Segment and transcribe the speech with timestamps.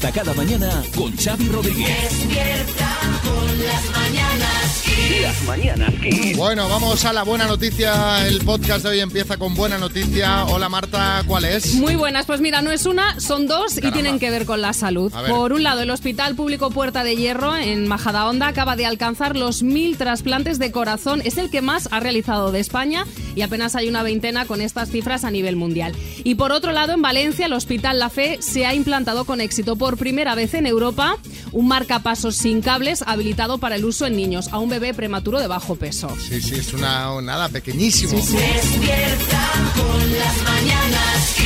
[0.00, 1.88] Despierta cada mañana con Xavi Rodríguez.
[2.02, 4.84] Despierta con las mañanas.
[5.20, 6.36] Las.
[6.36, 8.26] Bueno, vamos a la buena noticia.
[8.26, 10.44] El podcast de hoy empieza con buena noticia.
[10.46, 11.74] Hola Marta, ¿cuál es?
[11.74, 14.72] Muy buenas, pues mira, no es una, son dos y tienen que ver con la
[14.72, 15.12] salud.
[15.28, 19.62] Por un lado, el Hospital Público Puerta de Hierro en Majadahonda acaba de alcanzar los
[19.62, 21.20] mil trasplantes de corazón.
[21.24, 24.90] Es el que más ha realizado de España y apenas hay una veintena con estas
[24.90, 25.94] cifras a nivel mundial.
[26.24, 29.76] Y por otro lado, en Valencia, el Hospital La Fe se ha implantado con éxito
[29.76, 31.16] por primera vez en Europa
[31.52, 35.46] un marcapasos sin cables habilitado para el uso en niños a un bebé prematuro de
[35.46, 36.08] bajo peso.
[36.28, 38.12] Sí, sí, es una nada pequeñísimo.
[38.12, 41.36] Despierta con las mañanas.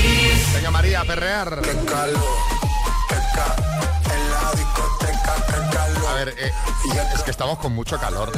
[0.54, 1.62] Venga María, a perrear.
[3.36, 3.63] A
[6.24, 6.52] ver, eh,
[7.14, 8.32] es que estamos con mucho calor.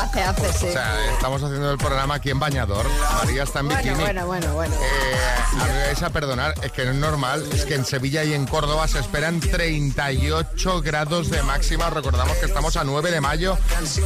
[0.00, 0.66] Hace, hace, sí.
[0.68, 2.86] O sea, estamos haciendo el programa aquí en bañador.
[3.16, 4.00] María está en Bueno, bikini.
[4.02, 4.74] bueno, bueno, bueno.
[4.74, 8.32] Eh, a vais a perdonar, es que no es normal, es que en Sevilla y
[8.34, 11.90] en Córdoba se esperan 38 grados de máxima.
[11.90, 13.58] Recordamos que estamos a 9 de mayo,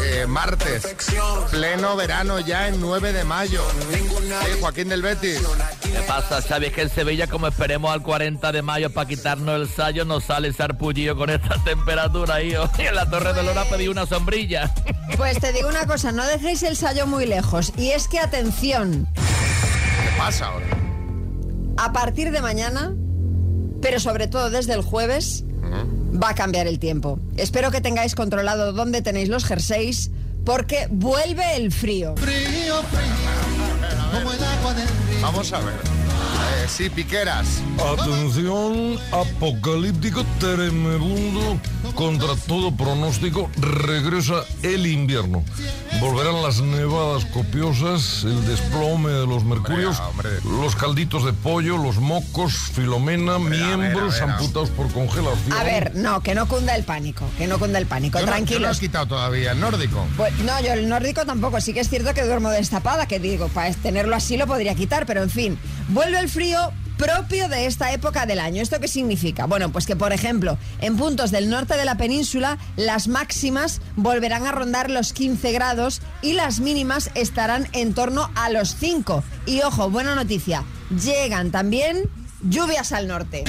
[0.02, 0.96] eh, martes,
[1.50, 3.62] pleno verano ya en 9 de mayo.
[4.60, 5.40] Joaquín del Betis.
[5.82, 6.66] ¿Qué pasa, Xavi?
[6.66, 10.24] Es que en Sevilla, como esperemos al 40 de mayo para quitarnos el sallo, nos
[10.24, 12.54] sale sarpullido con esta temperatura ahí.
[12.56, 12.68] oh.
[12.78, 14.70] Y en la Torre de Lora pedí una sombrilla.
[15.16, 17.72] Pues te digo una cosa, no dejéis el sallo muy lejos.
[17.78, 20.66] Y es que, atención, ¿Qué pasa ahora?
[21.78, 22.94] a partir de mañana,
[23.80, 25.44] pero sobre todo desde el jueves,
[26.22, 27.18] va a cambiar el tiempo.
[27.38, 30.10] Espero que tengáis controlado dónde tenéis los jerseys,
[30.44, 32.14] porque vuelve el frío.
[35.22, 35.74] Vamos a ver.
[36.68, 37.46] Sí, piqueras.
[37.78, 41.58] Atención, apocalíptico tremendo.
[41.94, 45.42] Contra todo pronóstico, regresa el invierno.
[46.00, 51.96] Volverán las nevadas copiosas, el desplome de los mercurios, Hombre, los calditos de pollo, los
[51.96, 55.52] mocos, filomena, miembros a ver, a- amputados por congelación.
[55.58, 58.32] A ver, no, que no cunda el pánico, que no cunda el pánico, Yo no-
[58.32, 58.70] yo no tranquilos.
[58.72, 60.04] has quitado todavía el nórdico.
[60.18, 61.60] Pues, no, yo el nórdico tampoco.
[61.62, 65.06] Sí que es cierto que duermo destapada, que digo, para tenerlo así lo podría quitar,
[65.06, 66.55] pero en fin, vuelve el frío
[66.96, 68.62] propio de esta época del año.
[68.62, 69.46] ¿Esto qué significa?
[69.46, 74.46] Bueno, pues que por ejemplo, en puntos del norte de la península, las máximas volverán
[74.46, 79.22] a rondar los 15 grados y las mínimas estarán en torno a los 5.
[79.46, 80.64] Y ojo, buena noticia,
[81.02, 82.08] llegan también
[82.42, 83.44] lluvias al norte.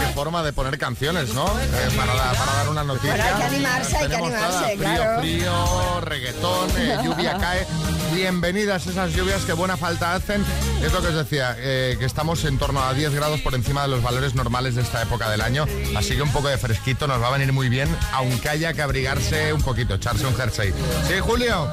[0.00, 1.44] Qué forma de poner canciones, ¿no?
[1.46, 3.10] Eh, para, da- para dar una noticia.
[3.16, 5.20] Bueno, hay que animarse, hay que Tenemos animarse, frío, claro.
[5.20, 7.66] Frío, reggaetón, eh, lluvia cae.
[8.14, 10.44] Bienvenidas esas lluvias que buena falta hacen.
[10.84, 13.82] Es lo que os decía, eh, que estamos en torno a 10 grados por encima
[13.82, 15.64] de los valores normales de esta época del año.
[15.96, 18.82] Así que un poco de fresquito nos va a venir muy bien, aunque haya que
[18.82, 20.72] abrigarse un poquito, echarse un jersey.
[21.08, 21.68] ¿Sí, Julio?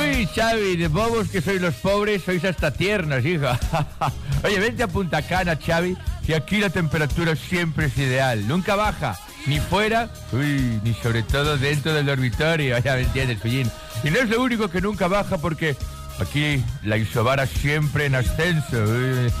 [0.00, 3.58] Uy, Xavi, de bobos que sois los pobres, sois hasta tiernos, hija.
[4.44, 8.46] Oye, vente a Punta Cana, Xavi, que aquí la temperatura siempre es ideal.
[8.46, 12.76] Nunca baja, ni fuera, uy, ni sobre todo dentro del dormitorio.
[12.84, 13.70] Ya me entiendes, pillín.
[14.04, 15.76] Y no es lo único que nunca baja porque
[16.20, 18.84] aquí la isobara siempre en ascenso.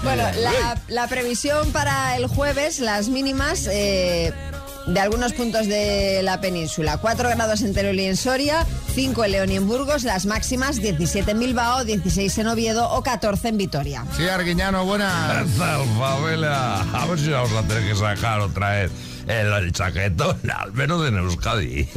[0.02, 0.24] Bueno,
[0.88, 4.32] la previsión para el jueves, las mínimas eh,
[4.86, 6.98] de algunos puntos de la península.
[6.98, 10.76] 4 grados en Teruel y en Soria, 5 en León y en Burgos, las máximas
[10.76, 14.04] 17 en Bilbao, 16 en Oviedo o 14 en Vitoria.
[14.16, 15.44] Sí, Arguiñano, buena.
[15.44, 18.92] Esta favela, a ver si vamos a tener que sacar otra vez
[19.26, 21.88] el, el chaquetón, al menos en Euskadi.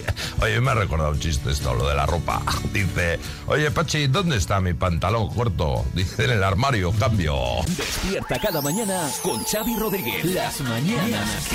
[0.42, 2.42] Oye, me ha recordado un chiste esto, lo de la ropa.
[2.74, 5.86] Dice, oye, Pachi, ¿dónde está mi pantalón corto?
[5.94, 7.36] Dice, en el armario, cambio.
[7.68, 10.26] Despierta cada mañana con Xavi Rodríguez.
[10.26, 11.48] Las mañanas.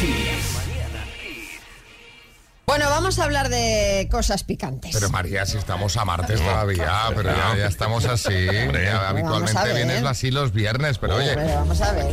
[2.77, 4.91] Bueno, vamos a hablar de cosas picantes.
[4.93, 8.47] Pero María, si estamos a martes todavía, pero ya, ya estamos así.
[8.85, 12.13] Ya habitualmente vienes así los viernes, pero oye, Pero vamos a ver.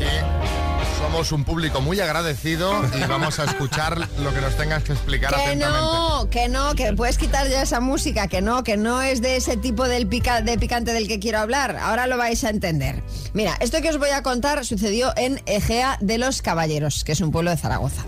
[1.00, 5.34] somos un público muy agradecido y vamos a escuchar lo que nos tengas que explicar
[5.34, 5.82] Que atentamente.
[5.82, 9.38] no, que no, que puedes quitar ya esa música, que no, que no es de
[9.38, 11.76] ese tipo del pica- de picante del que quiero hablar.
[11.82, 13.02] Ahora lo vais a entender.
[13.34, 17.22] Mira, esto que os voy a contar sucedió en Egea de los Caballeros, que es
[17.22, 18.04] un pueblo de Zaragoza.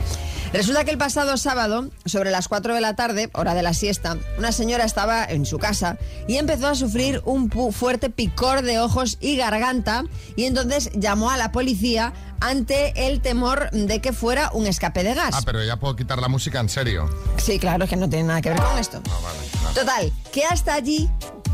[0.53, 4.17] Resulta que el pasado sábado, sobre las 4 de la tarde, hora de la siesta,
[4.37, 5.97] una señora estaba en su casa
[6.27, 10.03] y empezó a sufrir un fuerte picor de ojos y garganta
[10.35, 15.15] y entonces llamó a la policía ante el temor de que fuera un escape de
[15.15, 15.33] gas.
[15.33, 17.09] Ah, pero ya puedo quitar la música en serio.
[17.37, 19.01] Sí, claro, es que no tiene nada que ver con esto.
[19.09, 19.69] Ah, vale, no.
[19.71, 21.09] Total, que hasta allí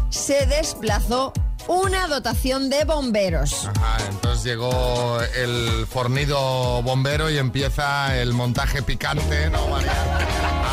[0.10, 1.32] se desplazó
[1.70, 3.68] una dotación de bomberos.
[3.68, 9.94] Ajá, entonces llegó el fornido bombero y empieza el montaje picante, ¿no, María?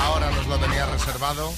[0.06, 1.52] Ahora nos lo tenía reservado.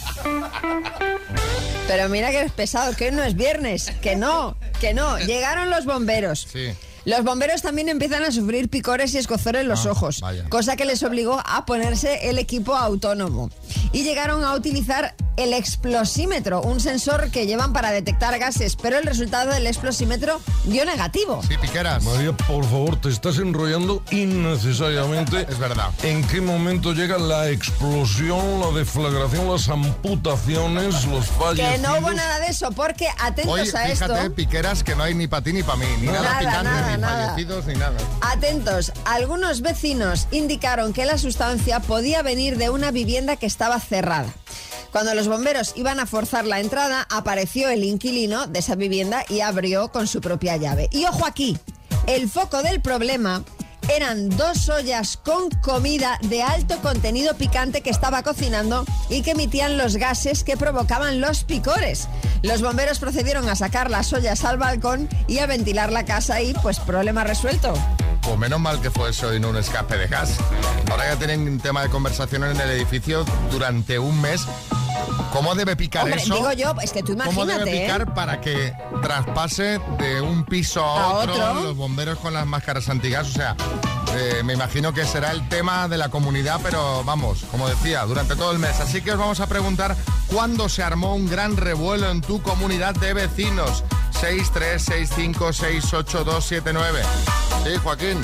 [1.86, 5.18] Pero mira que es pesado, que no es viernes, que no, que no.
[5.26, 6.48] Llegaron los bomberos.
[6.52, 6.74] Sí.
[7.08, 10.44] Los bomberos también empiezan a sufrir picores y escozor en los Ah, ojos, vaya.
[10.50, 13.50] cosa que les obligó a ponerse el equipo autónomo.
[13.92, 19.04] Y llegaron a utilizar el explosímetro, un sensor que llevan para detectar gases, pero el
[19.04, 21.40] resultado del explosímetro dio negativo.
[21.48, 22.02] Sí, piqueras.
[22.04, 25.46] María, por favor, te estás enrollando innecesariamente.
[25.48, 25.90] Es verdad.
[26.02, 31.70] ¿En qué momento llega la explosión, la deflagración, las amputaciones, los fallecidos?
[31.72, 34.34] Que no hubo nada de eso, porque atentos Hoy, a fíjate, esto.
[34.34, 35.86] piqueras, que no hay ni para ti ni para mí.
[36.00, 37.30] Ni nada, Nada, picante, nada, ni nada.
[37.30, 37.96] fallecidos, ni nada.
[38.20, 44.32] Atentos, algunos vecinos indicaron que la sustancia podía venir de una vivienda que estaba cerrada.
[44.92, 49.40] Cuando los bomberos iban a forzar la entrada, apareció el inquilino de esa vivienda y
[49.40, 50.88] abrió con su propia llave.
[50.92, 51.58] Y ojo aquí,
[52.06, 53.44] el foco del problema
[53.88, 59.78] eran dos ollas con comida de alto contenido picante que estaba cocinando y que emitían
[59.78, 62.08] los gases que provocaban los picores.
[62.42, 66.54] Los bomberos procedieron a sacar las ollas al balcón y a ventilar la casa y
[66.54, 67.74] pues problema resuelto.
[68.22, 70.36] Pues menos mal que fue eso y no un escape de gas.
[70.90, 74.46] Ahora ya tienen un tema de conversación en el edificio durante un mes.
[75.32, 76.34] ¿Cómo debe picar Hombre, eso?
[76.34, 77.80] digo yo, es que tú ¿Cómo debe imagínate, ¿eh?
[77.82, 78.72] picar para que
[79.02, 81.54] traspase de un piso a, A otro, otro.
[81.62, 83.28] los bomberos con las máscaras antigas?
[83.28, 83.56] O sea,
[84.16, 88.34] eh, me imagino que será el tema de la comunidad, pero vamos, como decía, durante
[88.36, 88.80] todo el mes.
[88.80, 89.96] Así que os vamos a preguntar
[90.32, 93.84] cuándo se armó un gran revuelo en tu comunidad de vecinos.
[94.20, 97.02] 636568279.
[97.64, 98.20] Sí, Joaquín.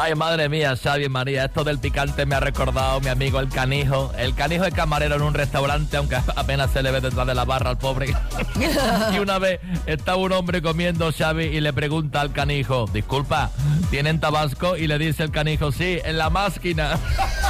[0.00, 3.48] Ay, madre mía, Xavi y María, esto del picante me ha recordado mi amigo el
[3.48, 4.12] canijo.
[4.16, 7.44] El canijo es camarero en un restaurante, aunque apenas se le ve detrás de la
[7.44, 8.14] barra al pobre.
[9.12, 13.50] y una vez estaba un hombre comiendo Xavi y le pregunta al canijo, disculpa,
[13.90, 14.76] ¿tienen tabasco?
[14.76, 16.92] Y le dice el canijo, sí, en la máquina.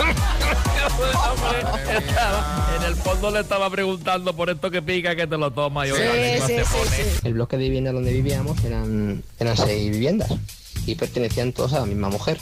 [0.00, 5.36] El hombre estaba- en el fondo le estaba preguntando por esto que pica que te
[5.36, 5.96] lo toma y Sí,
[6.46, 7.02] sí, sí.
[7.24, 10.32] El bloque de vivienda donde vivíamos eran, eran seis viviendas
[10.88, 12.38] y pertenecían todos a la misma mujer.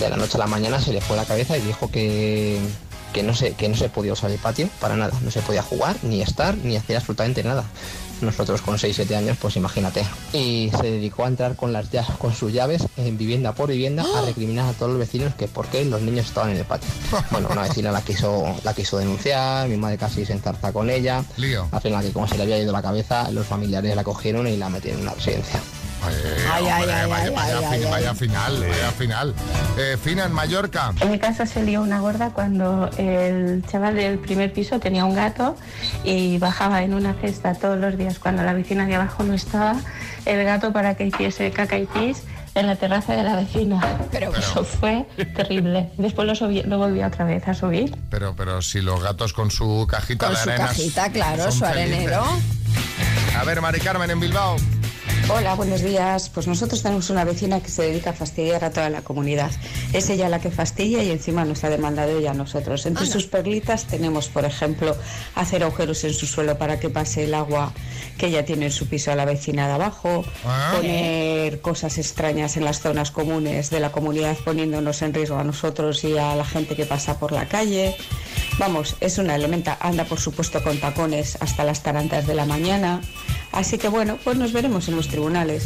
[0.00, 2.58] De la noche a la mañana se le fue la cabeza y dijo que,
[3.12, 5.12] que, no, se, que no se podía usar el patio para nada.
[5.22, 7.64] No se podía jugar, ni estar, ni hacer absolutamente nada.
[8.20, 10.04] Nosotros con 6-7 años, pues imagínate.
[10.32, 11.88] Y se dedicó a entrar con, las,
[12.18, 15.66] con sus llaves en vivienda por vivienda a recriminar a todos los vecinos que por
[15.66, 16.88] qué los niños estaban en el patio.
[17.30, 21.24] Bueno, una vecina la quiso, la quiso denunciar, mi madre casi se enzarza con ella.
[21.36, 21.68] Lío.
[21.70, 24.56] Al final, que como se le había ido la cabeza, los familiares la cogieron y
[24.56, 25.60] la metieron en una residencia.
[26.08, 28.16] Eh, Ay, ay, hombre, ay, vaya, ay, vaya ay, fin- ay, vaya ay.
[28.16, 29.34] final, vaya final.
[29.78, 30.92] Eh, Fina, en Mallorca.
[31.00, 35.14] En mi casa se lió una gorda cuando el chaval del primer piso tenía un
[35.14, 35.56] gato
[36.04, 39.76] y bajaba en una cesta todos los días cuando la vecina de abajo no estaba
[40.26, 42.22] el gato para que hiciese caca y pis
[42.54, 43.80] en la terraza de la vecina.
[44.12, 45.90] Pero- Eso fue terrible.
[45.98, 47.96] Después lo, subí- lo volví otra vez a subir.
[48.10, 50.66] Pero, pero si los gatos con su cajita Con de su arena.
[50.68, 51.68] cajita, claro, su felices.
[51.92, 52.24] arenero.
[53.38, 54.56] A ver, Mari Carmen, en Bilbao.
[55.28, 56.28] Hola, buenos días.
[56.28, 59.50] Pues nosotros tenemos una vecina que se dedica a fastidiar a toda la comunidad.
[59.92, 62.86] Es ella la que fastidia y encima nos ha demandado ella a nosotros.
[62.86, 64.96] Entre sus perlitas tenemos, por ejemplo,
[65.34, 67.72] hacer agujeros en su suelo para que pase el agua
[68.18, 70.74] que ella tiene en su piso a la vecina de abajo, Ah.
[70.76, 76.04] poner cosas extrañas en las zonas comunes de la comunidad poniéndonos en riesgo a nosotros
[76.04, 77.96] y a la gente que pasa por la calle.
[78.58, 79.76] Vamos, es una elementa.
[79.80, 83.00] Anda, por supuesto, con tacones hasta las tarantas de la mañana.
[83.56, 85.64] Así que bueno, pues nos veremos en los tribunales.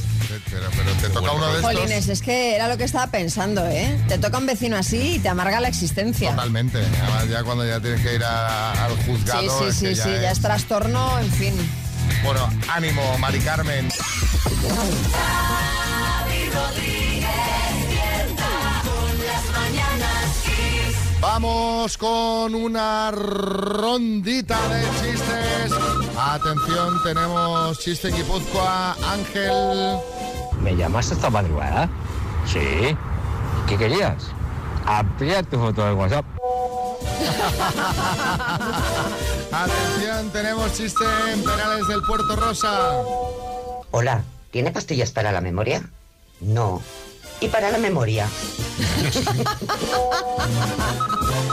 [0.48, 1.74] Pero, pero te toca uno de estos.
[1.74, 3.98] Jolines, es que era lo que estaba pensando, ¿eh?
[4.08, 6.30] Te toca un vecino así y te amarga la existencia.
[6.30, 6.78] Totalmente.
[6.78, 9.58] Además, ya cuando ya tienes que ir a- al juzgado.
[9.58, 11.54] sí, es sí, que sí, ya ya es trastorno, en fin.
[12.24, 13.88] Bueno, ánimo, Mari Carmen.
[21.20, 25.72] Vamos con una rondita de chistes.
[26.18, 29.98] Atención, tenemos chiste Guipúzcoa, Ángel.
[30.62, 31.90] ¿Me llamas esta madrugada?
[32.46, 32.96] Sí.
[33.68, 34.28] ¿Qué querías?
[34.86, 36.24] Amplía tu foto de WhatsApp.
[39.52, 43.02] Atención, tenemos chiste en Penales del Puerto Rosa.
[43.90, 45.82] Hola, ¿tiene pastillas para la memoria?
[46.40, 46.80] No.
[47.40, 48.28] ¿Y para la memoria?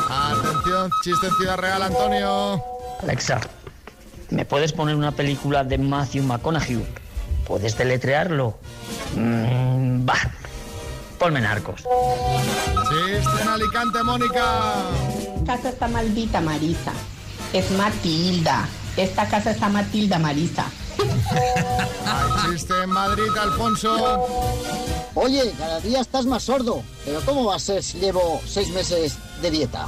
[0.10, 2.62] Atención, chiste en Ciudad Real, Antonio.
[3.02, 3.40] Alexa,
[4.30, 6.86] ¿me puedes poner una película de Matthew McConaughey?
[7.46, 8.58] ¿Puedes deletrearlo?
[9.16, 10.18] Mm, va.
[11.18, 11.84] Ponme narcos.
[12.90, 14.74] Chiste en Alicante, Mónica.
[15.46, 16.92] casa está maldita, Marisa.
[17.54, 18.68] Es Matilda.
[18.98, 20.66] Esta casa está Matilda, Marisa.
[21.00, 24.26] Hay chiste en Madrid, Alfonso.
[25.16, 26.84] Oye, cada día estás más sordo.
[27.06, 29.88] Pero ¿cómo va a ser si llevo seis meses de dieta?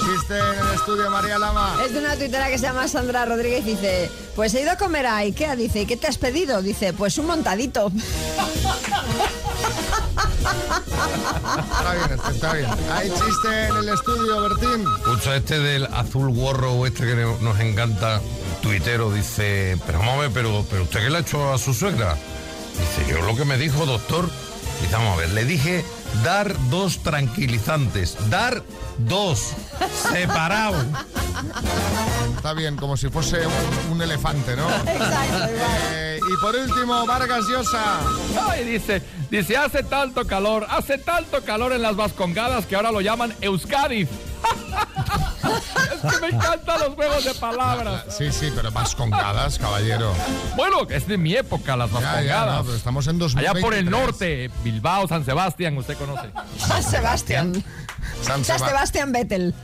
[0.00, 1.76] Chiste en el estudio, María Lama.
[1.84, 3.64] Es de una tuitera que se llama Sandra Rodríguez.
[3.64, 5.56] Dice: Pues he ido a comer a Ikea.
[5.56, 6.62] Dice: ¿Y qué te has pedido?
[6.62, 7.92] Dice: Pues un montadito.
[10.48, 12.70] Está bien, está bien.
[12.92, 14.84] Hay chiste en el estudio, Bertín.
[14.98, 18.20] Escucha, este del azul gorro, este que no- nos encanta,
[18.62, 19.98] tuitero, dice, pero
[20.32, 22.14] pero, pero ¿usted qué le ha hecho a su suegra?
[22.14, 24.28] Dice, yo lo que me dijo, doctor,
[24.80, 25.84] dice, vamos a ver, le dije
[26.22, 28.62] dar dos tranquilizantes, dar
[28.98, 29.52] dos,
[30.10, 30.84] separados.
[32.36, 34.68] Está bien, como si fuese un, un elefante, ¿no?
[35.90, 38.00] Eh, y por último, Vargas Llosa.
[38.48, 43.00] Ay, dice, dice, hace tanto calor, hace tanto calor en las Vascongadas que ahora lo
[43.00, 44.06] llaman Euskadi.
[46.00, 48.04] que me encantan los juegos de palabras.
[48.16, 50.12] Sí, sí, pero vascongadas, caballero.
[50.56, 52.56] Bueno, es de mi época las Ya, ya, Vascongadas.
[52.56, 53.90] no, pero estamos en Allá por el 2023.
[53.90, 56.28] norte, Bilbao, San Sebastián, usted conoce.
[56.58, 57.64] San Sebastián.
[58.22, 59.54] San San Seba- Sebastián Vettel.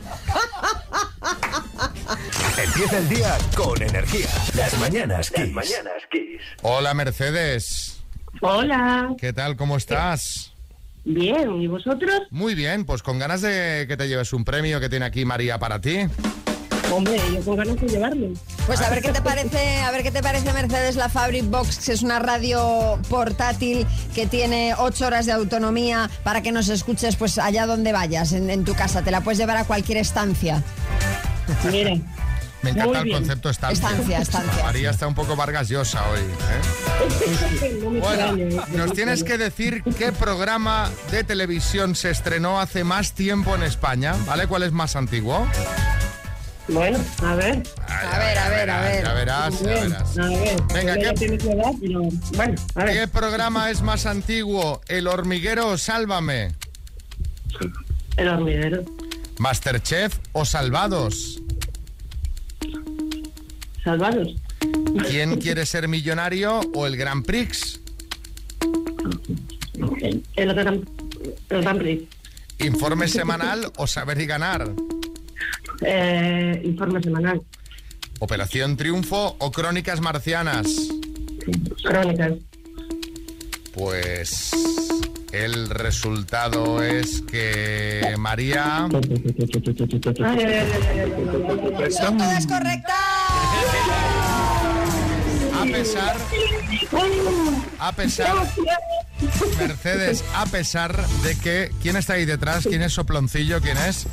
[2.57, 4.27] Empieza el día con energía.
[4.55, 5.53] Las mañanas Kiss.
[6.61, 7.99] Hola, Mercedes.
[8.41, 9.09] Hola.
[9.17, 9.55] ¿Qué tal?
[9.55, 10.51] ¿Cómo estás?
[11.05, 12.23] Bien, ¿y vosotros?
[12.31, 15.59] Muy bien, pues con ganas de que te lleves un premio que tiene aquí María
[15.59, 16.07] para ti.
[16.91, 18.27] Hombre, yo con ganas de llevarlo.
[18.65, 21.85] Pues a ver qué te parece, a ver qué te parece Mercedes la Fabric Box,
[21.85, 27.15] que es una radio portátil que tiene ocho horas de autonomía para que nos escuches
[27.15, 29.03] pues allá donde vayas, en, en tu casa.
[29.03, 30.63] Te la puedes llevar a cualquier estancia.
[31.71, 31.97] Mira.
[32.65, 33.17] Me encanta Muy el bien.
[33.19, 33.89] concepto estancia.
[33.91, 34.63] Estancia, estancia.
[34.63, 36.19] María está un poco Vargas Llosa hoy.
[36.19, 37.79] ¿eh?
[38.01, 38.59] Bueno, ¿eh?
[38.75, 44.15] nos tienes que decir qué programa de televisión se estrenó hace más tiempo en España,
[44.25, 44.47] ¿vale?
[44.47, 45.47] ¿Cuál es más antiguo?
[46.67, 47.61] Bueno, a ver.
[47.87, 49.03] A ver, a ver, a ver.
[49.05, 50.17] Ya verás, ya verás.
[50.17, 50.61] A ver.
[50.73, 51.37] Venga, ¿qué-
[52.33, 52.93] bueno, a ver.
[52.99, 54.81] ¿Qué programa es más antiguo?
[54.87, 56.55] ¿El hormiguero o Sálvame?
[58.17, 58.81] El hormiguero.
[59.37, 61.39] ¿Masterchef o Salvados?
[63.85, 64.35] Salvados.
[65.07, 67.79] ¿Quién quiere ser millonario o el Grand Prix?
[70.35, 70.83] El Gran,
[71.49, 72.03] el Gran Prix.
[72.59, 74.71] ¿Informe semanal o saber y ganar?
[75.81, 77.43] Eh, informe semanal.
[78.19, 80.67] ¿Operación Triunfo o Crónicas Marcianas?
[81.83, 82.33] Crónicas.
[83.71, 84.49] Pues
[85.31, 88.87] el resultado es que María...
[91.91, 93.14] Son todas correctas.
[95.65, 96.15] A pesar...
[97.79, 98.35] A pesar...
[99.59, 101.71] Mercedes, a pesar de que...
[101.81, 102.65] ¿Quién está ahí detrás?
[102.67, 103.61] ¿Quién es Soploncillo?
[103.61, 104.05] ¿Quién es?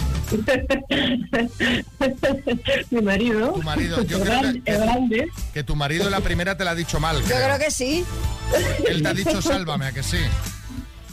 [2.90, 3.52] Mi marido.
[3.52, 4.02] Tu marido.
[4.04, 5.28] Yo creo que- grande.
[5.52, 7.20] Que tu marido la primera te la ha dicho mal.
[7.22, 8.04] Yo creo que sí.
[8.88, 10.18] Él te ha dicho sálvame, ¿a que sí?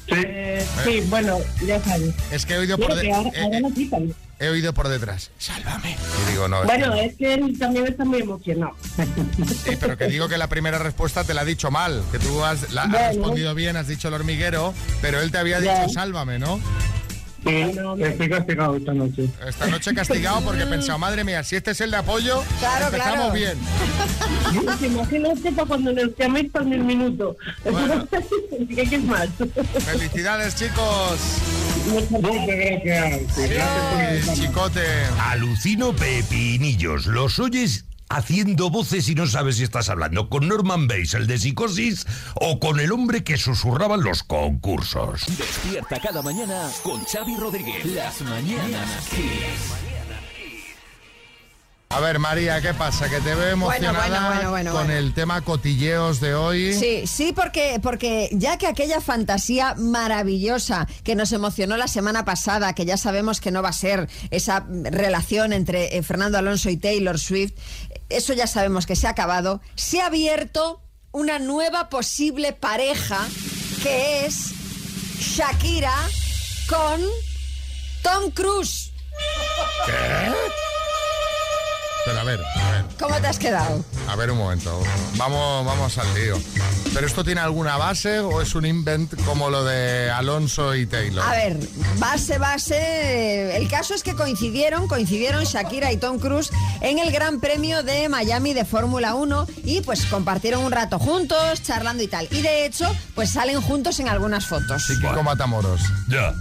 [0.08, 2.16] Eh, sí, bueno, ya sabes.
[2.32, 4.14] Es que he oído por, de- que eh, ahora eh.
[4.40, 5.32] He oído por detrás.
[5.38, 5.98] Sálvame.
[6.28, 8.76] Y digo, no, es Bueno, es que él también está muy emocionado.
[9.66, 12.44] Sí, pero que digo que la primera respuesta te la ha dicho mal, que tú
[12.44, 13.08] has, la, has Bueno.
[13.10, 16.60] respondido bien, has dicho el hormiguero, pero él te había dicho sálvame, ¿no?
[17.42, 17.56] Sí,
[18.04, 19.30] estoy castigado esta noche.
[19.48, 22.86] Esta noche castigado porque he pensado, madre mía, si este es el de apoyo, Claro,
[22.88, 23.34] empezamos claro.
[23.34, 23.58] bien.
[24.84, 27.38] Imagínate para cuando nos llaméis para el minuto.
[27.64, 28.06] Bueno.
[28.70, 29.30] ¿Qué quieres más?
[29.86, 31.18] Felicidades, chicos.
[31.90, 34.34] Muchas gracias.
[34.36, 34.86] Chicote.
[35.20, 37.08] Alucino pepinillos.
[37.08, 41.38] Los oyes haciendo voces y no sabes si estás hablando con Norman Bates, el de
[41.38, 42.06] psicosis,
[42.36, 45.26] o con el hombre que susurraba los concursos.
[45.38, 47.86] Despierta cada mañana con Xavi Rodríguez.
[47.86, 49.99] Las mañanas Kiss.
[51.92, 53.10] A ver, María, ¿qué pasa?
[53.10, 56.72] Que te veo emocionada bueno, bueno, bueno, con el tema cotilleos de hoy.
[56.76, 62.74] Sí, sí, porque, porque ya que aquella fantasía maravillosa que nos emocionó la semana pasada,
[62.74, 66.78] que ya sabemos que no va a ser esa relación entre eh, Fernando Alonso y
[66.78, 67.54] Taylor Swift,
[68.10, 73.18] eso ya sabemos que se ha acabado, se ha abierto una nueva posible pareja
[73.82, 74.52] que es
[75.18, 75.96] Shakira
[76.68, 77.02] con
[78.04, 78.92] Tom Cruise.
[79.88, 80.69] ¿Qué?
[82.06, 83.84] Pero a ver, a ver, ¿Cómo te has quedado?
[84.08, 84.82] a ver un momento.
[85.18, 86.38] Vamos, vamos al lío.
[86.94, 91.24] ¿Pero esto tiene alguna base o es un invent como lo de Alonso y Taylor?
[91.24, 91.60] A ver,
[91.98, 93.56] base, base.
[93.56, 96.50] El caso es que coincidieron, coincidieron Shakira y Tom Cruise
[96.82, 101.62] en el Gran Premio de Miami de Fórmula 1 y pues compartieron un rato juntos,
[101.62, 102.28] charlando y tal.
[102.32, 104.84] Y de hecho, pues salen juntos en algunas fotos.
[104.86, 105.82] Sí, Kiko Matamoros.
[106.08, 106.34] Ya.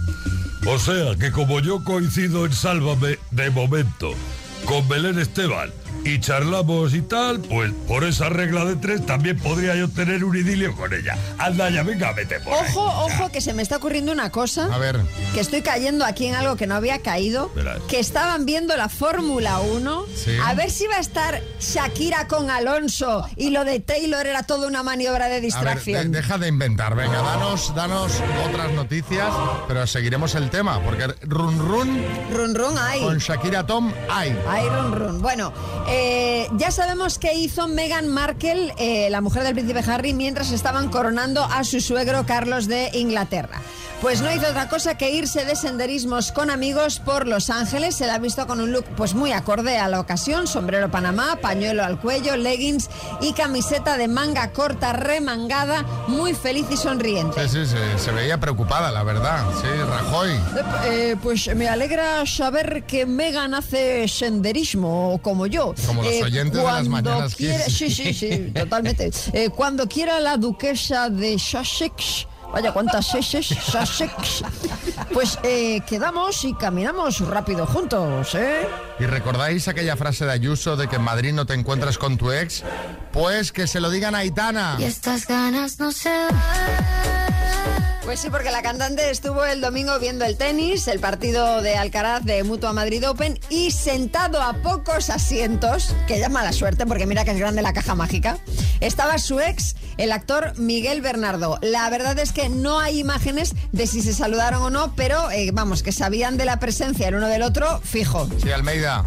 [0.67, 4.13] O sea, que como yo coincido en Sálvame de momento
[4.65, 5.71] con Belén Esteban,
[6.05, 10.35] y charlamos y tal, pues por esa regla de tres también podría yo tener un
[10.35, 11.17] idilio con ella.
[11.37, 12.59] Anda ya, venga, vete por ahí.
[12.69, 14.73] Ojo, ojo, que se me está ocurriendo una cosa.
[14.73, 14.99] A ver.
[15.33, 17.51] Que estoy cayendo aquí en algo que no había caído.
[17.55, 17.79] Verás.
[17.87, 20.05] Que estaban viendo la Fórmula 1.
[20.15, 20.35] Sí.
[20.43, 24.67] A ver si va a estar Shakira con Alonso y lo de Taylor era toda
[24.67, 26.11] una maniobra de A ver, de- distracción.
[26.11, 28.13] deja de inventar, venga, danos, danos
[28.49, 29.27] otras noticias,
[29.67, 32.03] pero seguiremos el tema, porque run run
[32.33, 33.01] Run run ahí.
[33.01, 34.37] con Shakira Tom hay.
[34.47, 35.21] Ay, run, run.
[35.21, 35.53] Bueno,
[35.87, 35.98] eh,
[36.57, 41.43] ya sabemos qué hizo Meghan Markle, eh, la mujer del príncipe Harry, mientras estaban coronando
[41.43, 43.61] a su suegro Carlos de Inglaterra.
[44.01, 47.95] Pues no hizo otra cosa que irse de senderismos con amigos por Los Ángeles.
[47.97, 51.37] Se la ha visto con un look pues muy acorde a la ocasión, sombrero panamá,
[51.41, 52.89] pañuelo al cuello, leggings
[53.19, 57.47] y camiseta de manga corta remangada, muy feliz y sonriente.
[57.49, 59.43] Sí, sí, se, se veía preocupada, la verdad.
[59.61, 60.29] Sí, Rajoy.
[60.85, 65.75] Eh, pues me alegra saber que Megan hace senderismo como yo.
[65.85, 67.65] Como los Eh, oyentes de las mañanas quiera-.
[67.65, 69.11] Sí, sí, sí, totalmente.
[69.33, 72.25] Eh, cuando quiera la duquesa de Sussex.
[72.51, 74.43] Vaya, cuántas seses, Sussex.
[75.13, 78.67] Pues eh, quedamos y caminamos rápido juntos, ¿eh?
[78.99, 82.31] ¿Y recordáis aquella frase de Ayuso de que en Madrid no te encuentras con tu
[82.31, 82.63] ex?
[83.11, 84.75] Pues que se lo digan a Aitana.
[84.79, 86.09] Y estas ganas no se
[88.09, 92.23] Pues sí, porque la cantante estuvo el domingo viendo el tenis, el partido de Alcaraz
[92.23, 97.23] de Mutua Madrid Open y sentado a pocos asientos, que llama la suerte porque mira
[97.23, 98.39] que es grande la caja mágica,
[98.79, 101.59] estaba su ex, el actor Miguel Bernardo.
[101.61, 105.51] La verdad es que no hay imágenes de si se saludaron o no, pero eh,
[105.53, 108.27] vamos, que sabían de la presencia el uno del otro, fijo.
[108.41, 109.05] Sí, Almeida.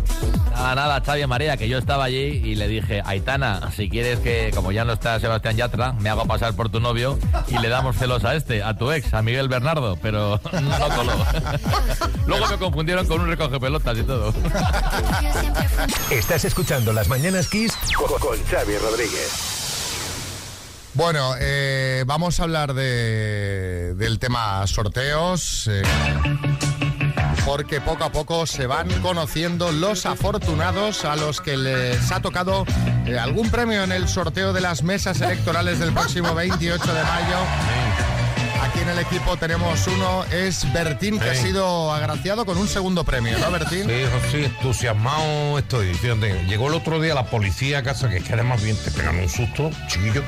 [0.53, 4.53] Nada, nada, Xavi María, que yo estaba allí y le dije, Aitana, si quieres que,
[4.55, 7.19] como ya no está Sebastián Yatra, me hago pasar por tu novio
[7.49, 11.13] y le damos celos a este, a tu ex, a Miguel Bernardo, pero no coló.
[12.27, 14.35] Luego me confundieron con un recoge pelotas y todo.
[16.11, 19.31] Estás escuchando Las Mañanas Kiss con, con Xavi Rodríguez.
[20.95, 25.67] Bueno, eh, vamos a hablar de, del tema sorteos.
[25.69, 25.83] eh,
[27.45, 32.65] porque poco a poco se van conociendo los afortunados a los que les ha tocado
[33.07, 38.22] eh, algún premio en el sorteo de las mesas electorales del próximo 28 de mayo.
[38.62, 43.03] Aquí en el equipo tenemos uno, es Bertín, que ha sido agraciado con un segundo
[43.03, 43.87] premio, ¿no, Bertín?
[43.87, 45.92] Sí, sí, entusiasmado estoy.
[45.94, 48.92] Fíjate, llegó el otro día la policía a casa, que es que además bien te
[48.92, 50.22] pegan un susto, chiquillo,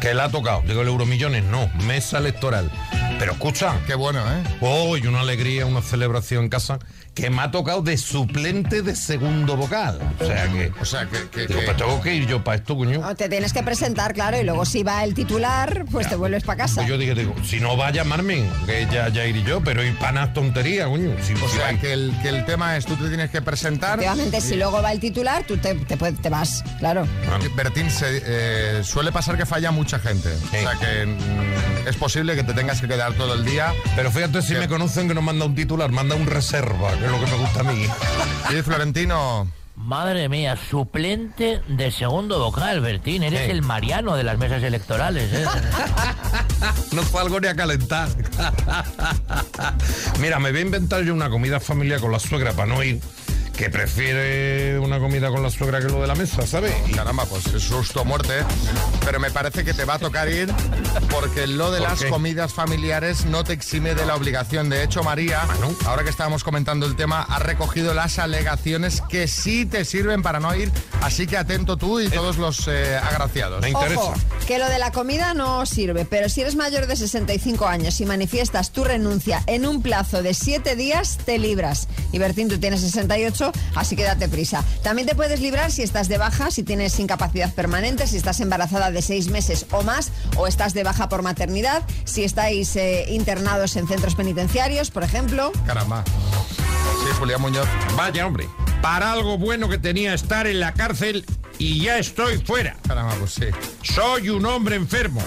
[0.00, 0.62] que le ha tocado.
[0.62, 2.70] Digo, el Euromillones, no, mesa electoral.
[3.18, 3.74] Pero escucha.
[3.86, 4.42] Qué bueno, ¿eh?
[4.60, 6.78] Oh, y una alegría, una celebración en casa,
[7.16, 9.98] que me ha tocado de suplente de segundo vocal.
[10.20, 10.70] O sea que...
[10.80, 11.28] O sea que...
[11.30, 13.00] que- Digo, que- pues tengo que ir yo para esto, coño.
[13.00, 16.44] No, te tienes que presentar, claro, y luego si va el titular, pues te vuelves
[16.44, 16.74] para casa.
[16.76, 19.82] Pues yo dije, digo, si no va a llamarme, que ya, ya iré yo, pero
[19.82, 21.10] ir para tontería, coño.
[21.22, 23.40] Si, O si sea, va- que el, que el tema es tú te tienes que
[23.40, 23.94] presentar.
[23.98, 27.08] Efectivamente, si luego va el titular, tú te, te puedes- te vas, claro.
[27.56, 30.28] Bertín, se- eh, suele pasar que falla mucha gente.
[30.28, 33.72] O sea que mm, es posible que te tengas que quedar todo el día.
[33.96, 37.20] Pero fíjate si me conocen que no manda un titular, manda un reserva, es lo
[37.24, 37.86] que me gusta a mí.
[38.50, 39.50] Sí, Florentino.
[39.74, 43.22] Madre mía, suplente de segundo vocal, Bertín.
[43.24, 43.50] Eres Sí.
[43.50, 45.44] el Mariano de las mesas electorales, ¿eh?
[46.92, 48.08] No salgo ni a calentar.
[50.20, 53.00] Mira, me voy a inventar yo una comida familiar con la suegra para no ir.
[53.56, 56.74] Que prefiere una comida con la suegra que lo de la mesa, ¿sabes?
[56.94, 58.34] Caramba, pues es susto muerte.
[59.04, 60.52] Pero me parece que te va a tocar ir
[61.10, 62.08] porque lo de ¿Por las qué?
[62.10, 64.68] comidas familiares no te exime de la obligación.
[64.68, 65.40] De hecho, María,
[65.86, 70.38] ahora que estábamos comentando el tema, ha recogido las alegaciones que sí te sirven para
[70.38, 70.70] no ir.
[71.00, 73.64] Así que atento tú y todos los eh, agraciados.
[73.74, 74.14] Ojo,
[74.46, 78.06] que lo de la comida no sirve, pero si eres mayor de 65 años y
[78.06, 81.88] manifiestas tu renuncia en un plazo de 7 días, te libras.
[82.12, 84.64] Y Bertín, tú tienes 68, así que date prisa.
[84.82, 88.90] También te puedes librar si estás de baja, si tienes incapacidad permanente, si estás embarazada
[88.90, 93.76] de 6 meses o más, o estás de baja por maternidad, si estáis eh, internados
[93.76, 95.52] en centros penitenciarios, por ejemplo.
[95.66, 96.04] Caramba.
[96.04, 97.68] Sí, Julián Muñoz.
[97.96, 98.48] Vaya, hombre.
[98.82, 101.24] Para algo bueno que tenía estar en la cárcel
[101.58, 102.76] y ya estoy fuera.
[102.86, 103.46] Caramba, pues sí.
[103.82, 105.22] Soy un hombre enfermo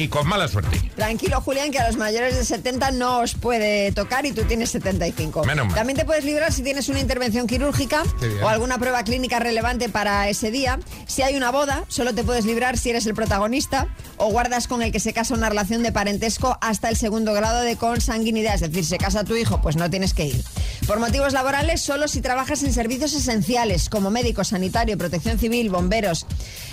[0.00, 0.80] y con mala suerte.
[0.96, 4.70] Tranquilo, Julián, que a los mayores de 70 no os puede tocar y tú tienes
[4.70, 5.44] 75.
[5.44, 5.74] Menos mal.
[5.74, 8.02] También te puedes librar si tienes una intervención quirúrgica
[8.42, 10.80] o alguna prueba clínica relevante para ese día.
[11.06, 14.80] Si hay una boda, solo te puedes librar si eres el protagonista o guardas con
[14.80, 18.54] el que se casa una relación de parentesco hasta el segundo grado de consanguinidad.
[18.54, 20.42] Es decir, se casa tu hijo, pues no tienes que ir.
[20.86, 26.26] Por motivos laborales, solo si trabajas en servicios esenciales como médico, sanitario, protección civil, bomberos.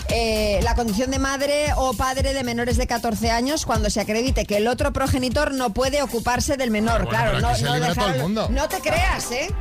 [0.10, 4.46] Eh, la condición de madre o padre de menores de 14 años cuando se acredite
[4.46, 7.04] que el otro progenitor no puede ocuparse del menor.
[7.06, 8.48] Bueno, claro, no, no libre dejar- todo el mundo.
[8.50, 9.54] no te creas, ¿eh?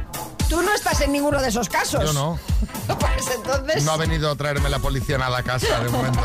[0.48, 2.04] Tú no estás en ninguno de esos casos.
[2.04, 2.38] Yo no.
[2.86, 3.82] Pues entonces...
[3.84, 6.20] No ha venido a traerme la policía nada a casa de momento.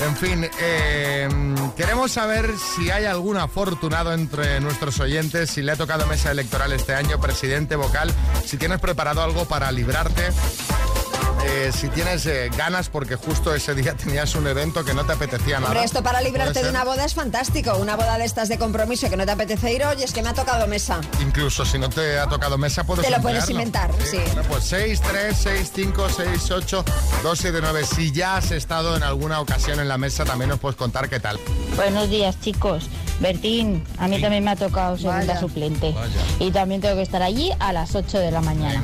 [0.00, 1.28] En fin, eh,
[1.76, 6.72] queremos saber si hay algún afortunado entre nuestros oyentes, si le ha tocado mesa electoral
[6.72, 8.12] este año, presidente vocal,
[8.44, 10.30] si tienes preparado algo para librarte.
[11.44, 15.12] Eh, si tienes eh, ganas porque justo ese día tenías un evento que no te
[15.12, 15.68] apetecía nada.
[15.68, 17.76] Hombre, esto para ¿Puede librarte de una boda es fantástico.
[17.76, 20.30] Una boda de estas de compromiso que no te apetece ir, oye, es que me
[20.30, 21.00] ha tocado mesa.
[21.20, 24.18] Incluso si no te ha tocado mesa, puedes Te lo puedes inventar, sí.
[24.18, 26.84] Bueno, pues 6, 3, 6, 5, 6, 8,
[27.22, 27.84] 2, 7, 9.
[27.84, 31.20] Si ya has estado en alguna ocasión en la mesa, también nos puedes contar qué
[31.20, 31.38] tal.
[31.76, 32.88] Buenos días, chicos.
[33.20, 35.40] Bertín, a mí también me ha tocado segunda Vaya.
[35.40, 35.94] suplente.
[36.38, 38.82] Y también tengo que estar allí a las 8 de la mañana.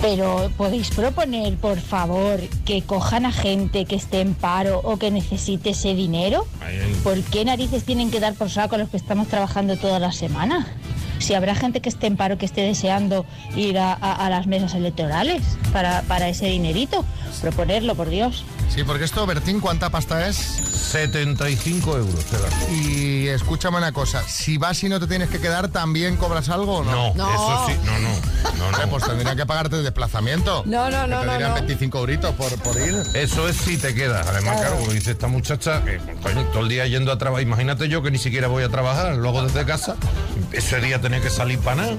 [0.00, 5.10] Pero podéis proponer, por favor, que cojan a gente que esté en paro o que
[5.10, 6.46] necesite ese dinero.
[7.02, 10.12] ¿Por qué narices tienen que dar por saco a los que estamos trabajando toda la
[10.12, 10.68] semana?
[11.18, 13.26] Si habrá gente que esté en paro que esté deseando
[13.56, 17.04] ir a, a- a las mesas electorales para, para ese dinerito,
[17.40, 18.44] proponerlo, por Dios.
[18.74, 20.36] Sí, porque esto, Bertín, ¿cuánta pasta es?
[20.36, 22.24] 75 euros.
[22.24, 22.72] te.
[22.72, 26.78] Y escúchame una cosa, si vas y no te tienes que quedar, ¿también cobras algo
[26.78, 27.14] o no?
[27.14, 28.66] No, eso sí, no, no.
[28.66, 30.62] Hombre, pues tendrían que pagarte el desplazamiento.
[30.66, 31.54] No, no, no, te no, dirían no.
[31.56, 32.94] 25 euritos por, por ir.
[33.14, 34.26] Eso es si te quedas.
[34.26, 34.76] Además, Claro.
[34.78, 37.42] como dice esta muchacha, que coño, todo el día yendo a trabajar.
[37.42, 39.96] Imagínate yo que ni siquiera voy a trabajar, lo hago desde casa.
[40.52, 41.96] Ese día tenía que salir para nada.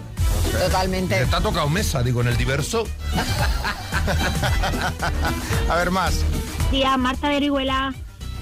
[0.52, 1.26] Totalmente.
[1.26, 2.88] Te ha tocado mesa, digo, en el diverso.
[5.70, 6.24] A ver, más.
[6.70, 7.96] Tía Marta de Orihuela.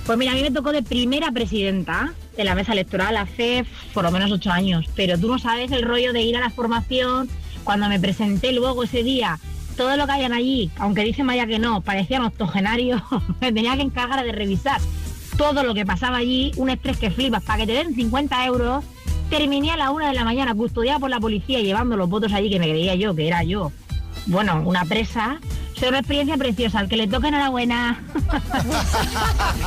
[0.05, 4.03] Pues mira, a mí me tocó de primera presidenta de la mesa electoral hace por
[4.03, 4.85] lo menos ocho años.
[4.93, 7.29] Pero tú no sabes el rollo de ir a la formación.
[7.63, 9.39] Cuando me presenté luego ese día,
[9.77, 13.01] todo lo que hayan allí, aunque dicen vaya que no, parecían octogenarios,
[13.41, 14.81] me tenía que encargar de revisar
[15.37, 18.83] todo lo que pasaba allí, un estrés que flipas, para que te den 50 euros.
[19.29, 22.49] Terminé a la una de la mañana custodiada por la policía llevando los votos allí
[22.49, 23.71] que me creía yo, que era yo.
[24.25, 25.39] Bueno, una presa.
[25.77, 26.79] Fue una experiencia preciosa.
[26.79, 28.03] Al que le toca enhorabuena.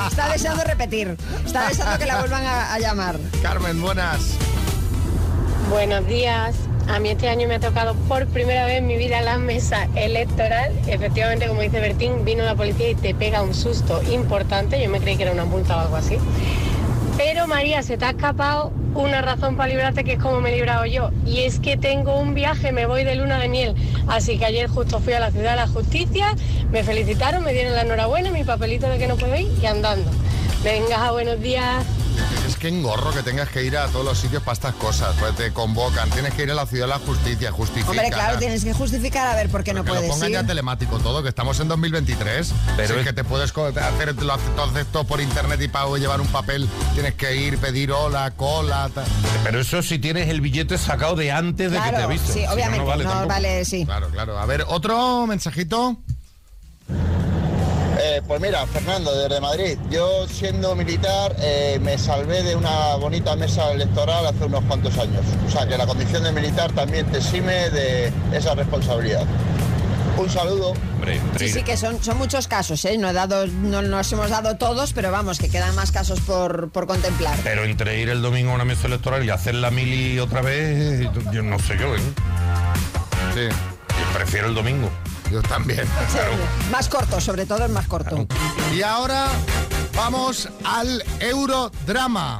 [0.09, 1.17] Está deseando repetir.
[1.45, 3.19] Está deseando que la vuelvan a, a llamar.
[3.43, 4.37] Carmen, buenas.
[5.71, 6.57] Buenos días.
[6.89, 9.87] A mí este año me ha tocado por primera vez en mi vida la mesa
[9.95, 10.73] electoral.
[10.89, 14.83] Efectivamente, como dice Bertín, vino la policía y te pega un susto importante.
[14.83, 16.17] Yo me creí que era una multa o algo así.
[17.23, 20.57] Pero María, se te ha escapado una razón para librarte que es como me he
[20.57, 21.11] librado yo.
[21.27, 23.75] Y es que tengo un viaje, me voy de luna de miel.
[24.09, 26.35] Así que ayer justo fui a la ciudad de la justicia,
[26.73, 30.11] me felicitaron, me dieron la enhorabuena, mi papelito de que no puedo ir y andando.
[30.65, 31.85] Venga, buenos días.
[32.61, 35.17] Que engorro que tengas que ir a todos los sitios para estas cosas.
[35.19, 37.91] Pues te convocan, tienes que ir a la ciudad de la justicia, justifica.
[37.91, 40.35] Hombre, claro, tienes que justificar a ver por qué no Que lo puedes pongan ir.
[40.35, 42.53] ya telemático todo, que estamos en 2023.
[42.77, 46.27] Pero es que te puedes hacer lo haces todo, por internet y para llevar un
[46.27, 48.91] papel tienes que ir, pedir hola, cola.
[48.95, 49.05] ta-
[49.43, 52.27] Pero eso si tienes el billete sacado de antes de que te Claro, avisen.
[52.27, 53.29] sí, Si no, obviamente, no vale no tampoco.
[53.31, 53.85] vale, sí.
[53.87, 54.39] Claro, claro.
[54.39, 55.97] A ver, otro mensajito.
[58.11, 59.79] Eh, pues mira, Fernando, desde Madrid.
[59.89, 65.23] Yo siendo militar eh, me salvé de una bonita mesa electoral hace unos cuantos años.
[65.47, 69.25] O sea que la condición de militar también te exime de esa responsabilidad.
[70.17, 70.75] Un saludo.
[71.39, 72.99] Sí, sí, que son, son muchos casos, ¿eh?
[72.99, 76.71] No, he dado, no nos hemos dado todos, pero vamos, que quedan más casos por,
[76.71, 77.39] por contemplar.
[77.45, 81.09] Pero entre ir el domingo a una mesa electoral y hacer la mili otra vez,
[81.33, 82.01] yo no sé yo, ¿eh?
[83.35, 83.49] Sí.
[83.49, 84.91] Yo prefiero el domingo.
[85.31, 85.87] Yo también.
[86.09, 86.19] Sí,
[86.71, 88.27] Más corto, sobre todo es más corto.
[88.75, 89.27] Y ahora
[89.95, 92.39] vamos al Eurodrama.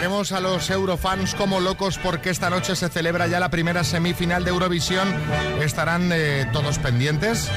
[0.00, 4.44] Tenemos a los Eurofans como locos porque esta noche se celebra ya la primera semifinal
[4.44, 5.06] de Eurovisión.
[5.60, 7.50] Estarán eh, todos pendientes,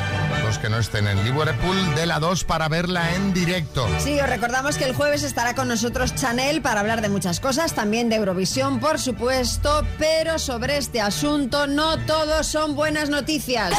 [0.44, 3.88] los que no estén en Liverpool, de la 2 para verla en directo.
[4.00, 7.72] Sí, os recordamos que el jueves estará con nosotros Chanel para hablar de muchas cosas,
[7.76, 13.72] también de Eurovisión, por supuesto, pero sobre este asunto no todos son buenas noticias.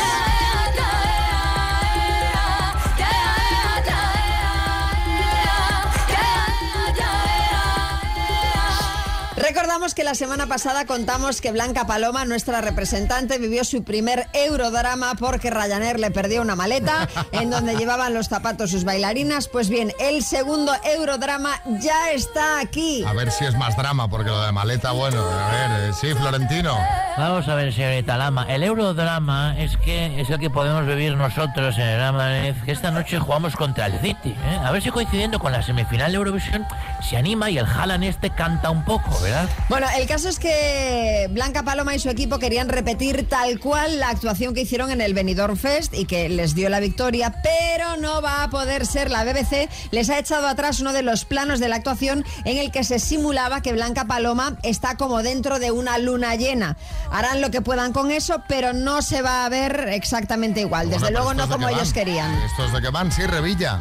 [9.37, 15.15] Recordamos que la semana pasada contamos que Blanca Paloma, nuestra representante, vivió su primer eurodrama
[15.17, 19.49] porque Ryanair le perdió una maleta en donde llevaban los zapatos sus bailarinas.
[19.49, 23.05] Pues bien, el segundo eurodrama ya está aquí.
[23.05, 26.15] A ver si es más drama, porque lo de maleta, bueno, a ver, eh, sí,
[26.15, 26.79] Florentino.
[27.17, 28.47] Vamos a ver, señorita Lama.
[28.49, 32.91] El eurodrama es que es el que podemos vivir nosotros en el Amanez, que esta
[32.91, 34.31] noche jugamos contra el City.
[34.31, 34.61] ¿eh?
[34.65, 36.67] A ver si coincidiendo con la semifinal de Eurovisión
[37.09, 39.49] se anima y el Haaland este canta un poco, ¿verdad?
[39.69, 44.11] Bueno, el caso es que Blanca Paloma y su equipo querían repetir tal cual la
[44.11, 48.23] actuación que hicieron en el Benidorm Fest y que les dio la victoria, pero no
[48.23, 49.11] va a poder ser.
[49.11, 52.71] La BBC les ha echado atrás uno de los planos de la actuación en el
[52.71, 56.77] que se simulaba que Blanca Paloma está como dentro de una luna llena.
[57.11, 60.89] harán lo que puedan con eso, pero no se va a ver exactamente igual.
[60.91, 61.93] Desde Bueno, luego no ¿estos de como ellos van?
[61.95, 62.35] querían.
[62.43, 63.11] ¿Estos de qué van?
[63.11, 63.81] Sí, Revilla.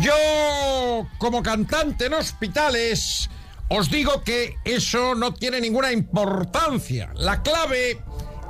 [0.00, 3.28] Yo, como cantante en hospitales,
[3.74, 7.10] os digo que eso no tiene ninguna importancia.
[7.14, 8.02] La clave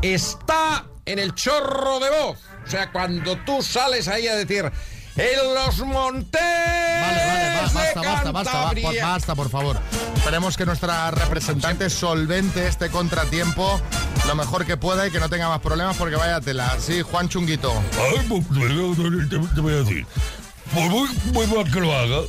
[0.02, 2.38] está en el chorro de voz.
[2.66, 4.70] O sea, cuando tú sales ahí a decir,
[5.16, 9.06] en los montes Vale, vale, va, de basta, basta, basta, Cantabria".
[9.06, 9.78] basta, por favor.
[10.16, 13.80] Esperemos que nuestra representante solvente este contratiempo
[14.26, 16.76] lo mejor que pueda y que no tenga más problemas porque vaya tela.
[16.80, 17.72] Sí, Juan Chunguito.
[17.98, 20.06] Ay, pues, te, te voy a decir.
[20.74, 22.22] Por muy, muy mal que lo haga,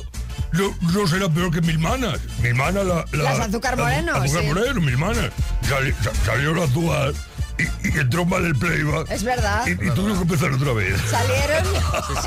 [0.54, 2.14] no, no será peor que mi hermana.
[2.42, 3.04] Mi hermana, la.
[3.12, 4.48] la Las Azúcar la- Moreno, Azúcar sí.
[4.48, 5.30] Moreno, mi hermana.
[5.68, 7.12] Sali- sa- salieron a actuar
[7.58, 9.10] y, y entró mal el playback.
[9.10, 9.66] Es verdad.
[9.66, 11.00] Y, y tuvieron que empezar otra vez.
[11.10, 11.78] Salieron, sí,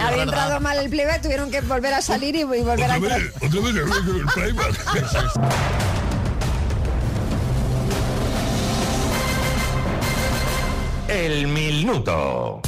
[0.02, 0.24] había verdad.
[0.24, 3.22] entrado mal el playback, tuvieron que volver a salir y, y volver a Otra entrar.
[3.22, 5.78] vez, otra vez el, el playback.
[11.08, 12.62] El minuto.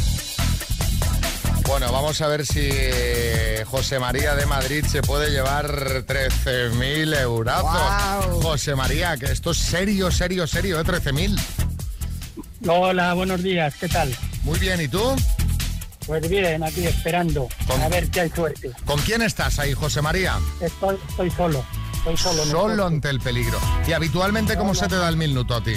[1.69, 7.71] Bueno, vamos a ver si eh, José María de Madrid se puede llevar 13.000 eurazos.
[7.71, 8.41] Guau.
[8.41, 10.84] José María, que esto es serio, serio, serio, ¿eh?
[10.84, 11.39] 13.000.
[12.67, 14.13] Hola, buenos días, ¿qué tal?
[14.41, 15.15] Muy bien, ¿y tú?
[16.08, 18.71] Pues bien, aquí esperando, a ver si hay suerte.
[18.84, 20.39] ¿Con quién estás ahí, José María?
[20.60, 22.45] Estoy, estoy solo, estoy solo.
[22.45, 22.95] Solo coche.
[22.95, 23.60] ante el peligro.
[23.88, 25.75] ¿Y habitualmente cómo se te da el minuto a ti?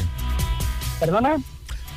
[0.98, 1.36] ¿Perdona?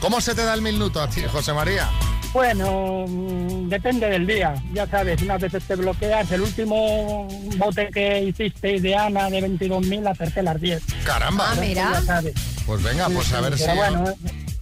[0.01, 1.89] ¿Cómo se te da el minuto a ti, José María?
[2.35, 8.23] Bueno, mm, depende del día, ya sabes, unas veces te bloqueas, el último bote que
[8.23, 10.83] hiciste de Ana de 22.000 acerté las 10.
[11.05, 11.51] Caramba.
[11.51, 11.91] Ah, mira.
[11.93, 12.33] Ya sabes.
[12.65, 13.77] Pues venga, pues a ver Pero si...
[13.77, 14.03] bueno,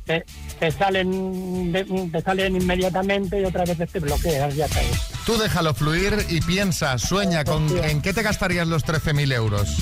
[0.05, 0.23] te,
[0.59, 1.73] te salen
[2.11, 5.01] te salen inmediatamente y otras veces te bloqueas, ya sabes.
[5.25, 9.77] Tú déjalo fluir y piensa, sueña, con, ¿en qué te gastarías los 13.000 euros?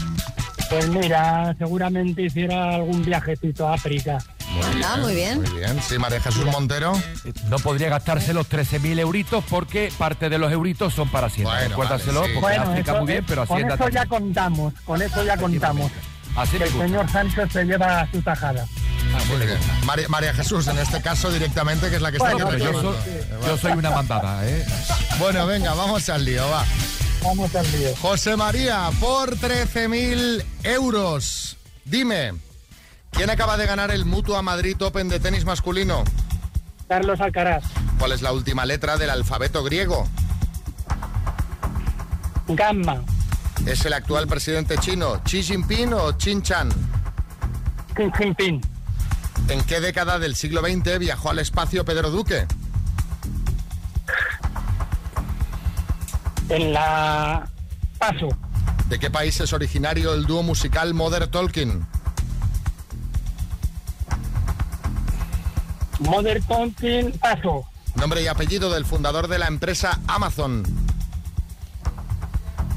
[0.69, 4.17] Pues mira, seguramente hiciera algún viajecito a África.
[4.85, 5.41] Ah, muy bien.
[5.41, 6.93] Muy bien, sí, María Jesús Montero.
[7.49, 11.51] No podría gastarse los 13.000 euritos porque parte de los euritos son para Hacienda.
[11.53, 12.39] Bueno, Recuérdaselo vale, sí.
[12.39, 14.03] porque Bueno, eso- muy bien, pero con Hacienda eso también.
[14.03, 15.91] ya contamos, con eso ya contamos.
[16.35, 18.65] Así que el señor Sánchez se lleva su tajada.
[19.27, 19.57] Muy bien.
[19.85, 22.95] María, María Jesús, en este caso directamente, que es la que está aquí yo, soy,
[23.45, 24.65] yo soy una mandada, ¿eh?
[25.19, 26.63] Bueno, venga, vamos al lío, va.
[27.23, 27.93] Vamos al lío.
[28.01, 32.33] José María, por 13.000 euros, dime,
[33.11, 36.03] ¿quién acaba de ganar el Mutua Madrid Open de tenis masculino?
[36.87, 37.63] Carlos Alcaraz,
[37.99, 40.07] ¿Cuál es la última letra del alfabeto griego?
[42.47, 43.01] Gamma,
[43.65, 46.69] ¿Es el actual presidente chino Xi Jinping o Chin Chan?
[47.95, 48.61] Xi Jinping,
[49.47, 52.45] ¿En qué década del siglo XX viajó al espacio Pedro Duque?
[56.49, 57.47] en la
[57.97, 58.27] Paso,
[58.89, 61.85] ¿De qué país es originario el dúo musical Mother Talking?
[66.01, 70.63] Mother Talking, Paso, Nombre y apellido del fundador de la empresa Amazon.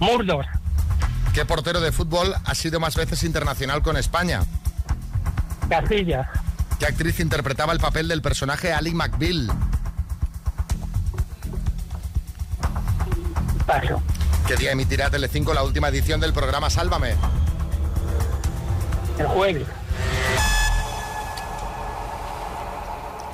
[0.00, 0.44] Murdos,
[1.32, 4.42] ¿Qué portero de fútbol ha sido más veces internacional con España?
[5.68, 6.28] Casillas,
[6.78, 9.48] ¿Qué actriz interpretaba el papel del personaje Ali McBeal?
[13.66, 14.02] Paso.
[14.46, 17.14] ¿Qué día emitirá Telecinco la última edición del programa Sálvame?
[19.18, 19.66] El jueves.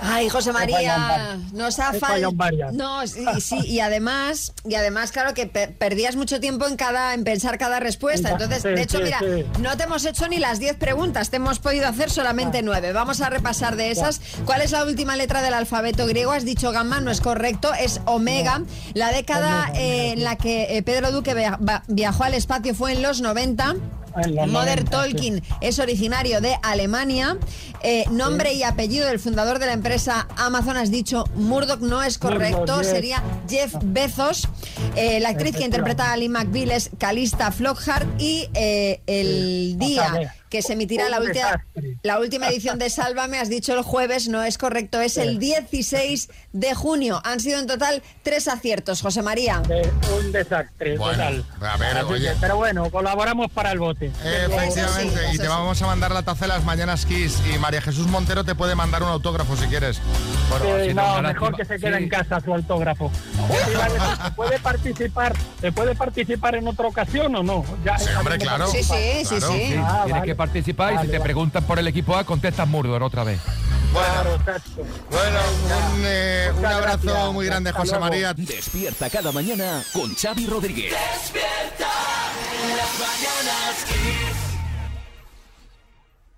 [0.03, 2.33] Ay, José María, nos ha fallado.
[2.73, 7.15] No, sí, sí, y además, y además, claro que per- perdías mucho tiempo en cada,
[7.15, 8.31] en pensar cada respuesta.
[8.31, 9.45] Entonces, Sí, de hecho, sí, mira, sí.
[9.61, 12.13] no te hemos hecho ni las 10 preguntas, te hemos podido hacer Ah.
[12.13, 12.93] solamente 9.
[12.93, 14.21] Vamos a repasar de esas.
[14.45, 16.33] ¿Cuál es la última letra del alfabeto griego?
[16.33, 18.63] Has dicho gamma, no es correcto, es omega.
[18.95, 21.35] La década eh, en la que eh, Pedro Duque
[21.89, 23.75] viajó al espacio fue en los 90.
[24.17, 27.37] En los Mother 90, Tolkien es originario de Alemania.
[27.83, 32.19] Eh, nombre y apellido del fundador de la empresa Amazon, has dicho Murdoch, no es
[32.19, 34.49] correcto, Murdoch, sería Jeff Bezos.
[34.97, 40.35] Eh, la actriz que interpreta a Ali McBeal es Calista Flockhart y eh, el día.
[40.51, 41.65] Que se emitirá la última,
[42.03, 46.29] la última edición de Sálvame, has dicho el jueves, no es correcto, es el 16
[46.53, 47.23] de junio.
[47.25, 49.63] Han sido en total tres aciertos, José María.
[50.19, 51.45] Un desastre Bueno, total.
[51.63, 52.29] a ver, oye.
[52.31, 54.07] que, pero bueno, colaboramos para el bote.
[54.07, 55.49] Efectivamente, Eso sí, y te sí.
[55.49, 58.75] vamos a mandar la taza de las mañanas Kiss y María Jesús Montero te puede
[58.75, 60.01] mandar un autógrafo si quieres.
[60.49, 61.57] Bueno, Sí, no, mejor lástima.
[61.57, 62.03] que se quede Sí.
[62.03, 63.13] en casa su autógrafo.
[63.65, 65.37] Te iba a decir, ¿Se puede participar?
[65.61, 67.65] ¿Se puede participar en otra ocasión o no?
[67.85, 68.67] Ya, Sí, hombre, claro.
[68.67, 69.53] Sí, sí, sí, Claro.
[69.53, 69.61] sí.
[69.69, 70.35] Sí, Ah, vale.
[70.40, 71.20] Participar y si te vale.
[71.24, 73.40] preguntan por el equipo A, contestas Murdoch otra vez.
[73.40, 74.83] Exacto.
[75.11, 75.38] Bueno,
[75.96, 77.33] un, eh, un abrazo gracias.
[77.35, 78.05] muy grande, Hasta José luego.
[78.07, 78.33] María.
[78.35, 80.92] Despierta cada mañana con Xavi Rodríguez.
[80.92, 81.88] Despierta,
[82.79, 83.87] las mañanas.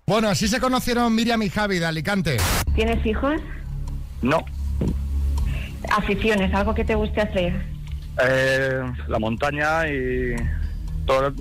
[0.05, 2.37] Bueno, así se conocieron Miriam y Javi de Alicante.
[2.75, 3.39] ¿Tienes hijos?
[4.21, 4.43] No.
[5.95, 7.53] Aficiones, algo que te guste hacer.
[8.21, 10.35] Eh, la montaña y
[11.05, 11.31] todo,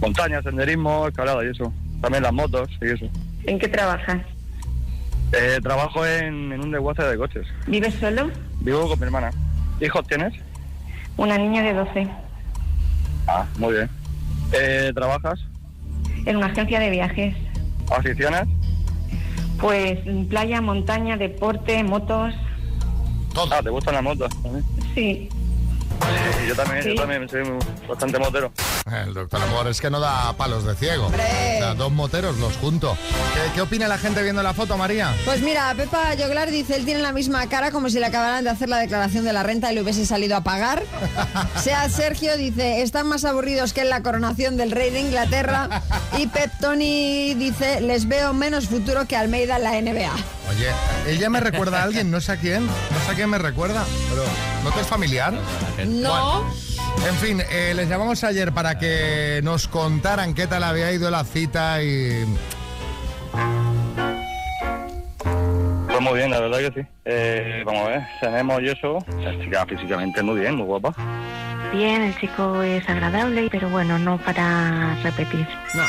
[0.00, 1.72] montaña, senderismo, escalada y eso.
[2.00, 3.06] También las motos y eso.
[3.46, 4.18] ¿En qué trabajas?
[5.32, 7.46] Eh, trabajo en, en un desguace de coches.
[7.66, 8.30] ¿Vives solo?
[8.60, 9.30] Vivo con mi hermana.
[9.80, 10.32] ¿Hijos tienes?
[11.16, 12.08] Una niña de 12.
[13.28, 13.90] Ah, muy bien.
[14.52, 15.38] Eh, ¿Trabajas?
[16.26, 17.34] En una agencia de viajes.
[17.96, 18.42] ¿Aficiones?
[19.60, 22.34] Pues playa, montaña, deporte, motos.
[23.52, 24.28] Ah, ¿te gustan las motos?
[24.42, 24.64] también?
[24.94, 25.28] Sí.
[25.30, 26.88] Sí, yo también, Sí.
[26.90, 27.42] yo también soy
[27.88, 28.50] bastante motero.
[28.86, 31.06] El doctor Amor es que no da palos de ciego.
[31.06, 32.96] O sea, dos moteros los junto.
[33.34, 35.14] ¿Qué, qué opina la gente viendo la foto, María?
[35.24, 38.50] Pues mira, Pepa Joglar dice, él tiene la misma cara como si le acabaran de
[38.50, 40.82] hacer la declaración de la renta y le hubiese salido a pagar.
[41.62, 45.82] Sea Sergio dice, están más aburridos que en la coronación del rey de Inglaterra.
[46.18, 50.12] Y Pep Tony dice, les veo menos futuro que Almeida en la NBA.
[50.50, 50.70] Oye,
[51.06, 53.84] ella me recuerda a alguien, no sé a quién, no sé a quién me recuerda,
[54.08, 54.24] pero
[54.64, 55.32] ¿no te es familiar?
[55.86, 56.44] No.
[57.06, 61.24] En fin, eh, les llamamos ayer para que nos contaran qué tal había ido la
[61.24, 62.24] cita y...
[65.86, 66.86] Pues muy bien, la verdad que sí.
[67.04, 68.98] Eh, vamos a ver, tenemos y eso.
[69.22, 70.94] La chica físicamente muy bien, muy guapa.
[71.72, 75.46] Bien, el chico es agradable, pero bueno, no para repetir.
[75.74, 75.84] No.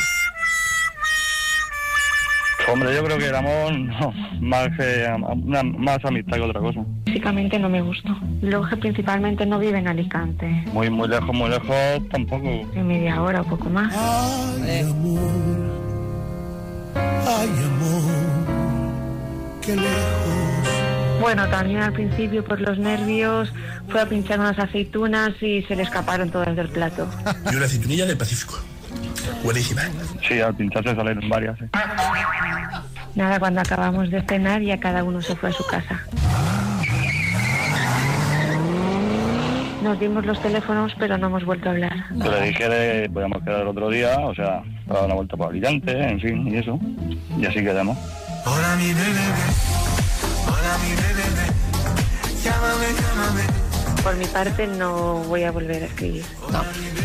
[2.72, 4.70] Hombre, yo creo que el amor, no, más,
[5.44, 6.82] una- más amistad que otra cosa.
[7.06, 8.16] Físicamente no me gustó.
[8.42, 10.64] Luego que principalmente no vive en Alicante.
[10.72, 11.76] Muy, muy lejos, muy lejos
[12.10, 12.48] tampoco.
[12.74, 13.94] En media hora o poco más.
[17.28, 18.12] Ay, amor,
[19.62, 21.20] qué lejos.
[21.22, 23.54] Bueno, también al principio por los nervios
[23.90, 27.08] fue a pinchar unas aceitunas y se le escaparon todas del plato.
[27.52, 28.60] Y una aceitunilla del Pacífico.
[29.43, 29.82] Buenísima.
[30.27, 31.58] Sí, al pincharse salieron varias.
[33.15, 36.01] Nada, cuando acabamos de cenar ya cada uno se fue a su casa.
[39.84, 42.06] Nos dimos los teléfonos, pero no hemos vuelto a hablar.
[42.12, 45.91] Le dije que podíamos quedar el otro día, o sea, dar una vuelta por Alicante,
[45.91, 46.80] en fin, y eso.
[47.38, 47.97] Y así quedamos.
[48.45, 49.27] Hola mi bebé,
[50.45, 51.25] hola mi bebé,
[52.43, 53.71] llámame, llámame.
[54.04, 56.26] Por mi parte no voy a volver a escribir.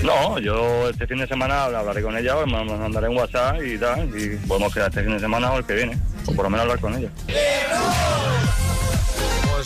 [0.03, 3.63] No, yo este fin de semana hablaré con ella, o me me mandaré un WhatsApp
[3.63, 6.45] y tal, y podemos quedar este fin de semana o el que viene, o por
[6.45, 7.11] lo menos hablar con ella.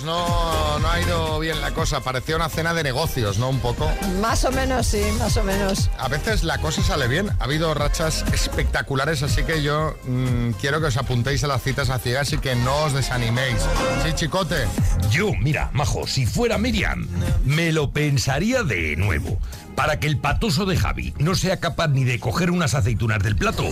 [0.01, 3.51] Pues no, no ha ido bien la cosa, parecía una cena de negocios, ¿no?
[3.51, 3.87] Un poco.
[4.23, 5.91] Más o menos, sí, más o menos.
[5.99, 10.81] A veces la cosa sale bien, ha habido rachas espectaculares, así que yo mm, quiero
[10.81, 13.59] que os apuntéis a las citas a ciegas y que no os desaniméis.
[14.03, 14.67] Sí, chicote.
[15.11, 17.07] Yo, mira, majo, si fuera Miriam,
[17.45, 19.39] me lo pensaría de nuevo.
[19.75, 23.37] Para que el patoso de Javi no sea capaz ni de coger unas aceitunas del
[23.37, 23.65] plato.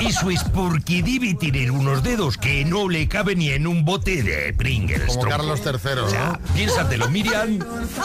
[0.00, 4.22] Eso es porque debe tener unos dedos que no le caben ni en un bote
[4.22, 5.06] de Pringles.
[5.06, 5.36] Como tronco.
[5.36, 7.58] Carlos III, O sea, piénsatelo, Miriam,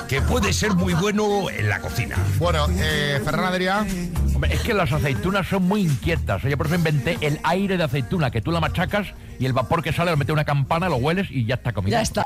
[0.08, 2.18] que puede ser muy bueno en la cocina.
[2.40, 3.86] Bueno, eh, Ferran Adrià.
[4.34, 6.42] Hombre, es que las aceitunas son muy inquietas.
[6.42, 9.08] Yo por eso inventé el aire de aceituna, que tú la machacas
[9.40, 11.74] y el vapor que sale lo mete en una campana, lo hueles y ya está
[11.74, 11.98] comida.
[11.98, 12.24] Ya está.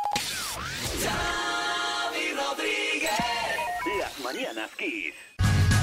[4.77, 5.13] Kiss.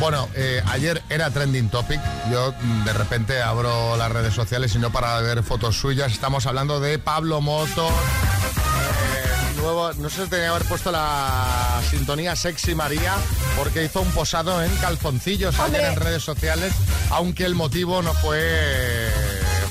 [0.01, 2.01] Bueno, eh, ayer era trending topic.
[2.31, 6.13] Yo mm, de repente abro las redes sociales y no para ver fotos suyas.
[6.13, 7.91] Estamos hablando de Pablo Motos.
[7.91, 13.15] eh, nuevo, no sé si tenía que haber puesto la sintonía Sexy María
[13.57, 16.75] porque hizo un posado en calzoncillos ayer en redes sociales,
[17.11, 19.11] aunque el motivo no fue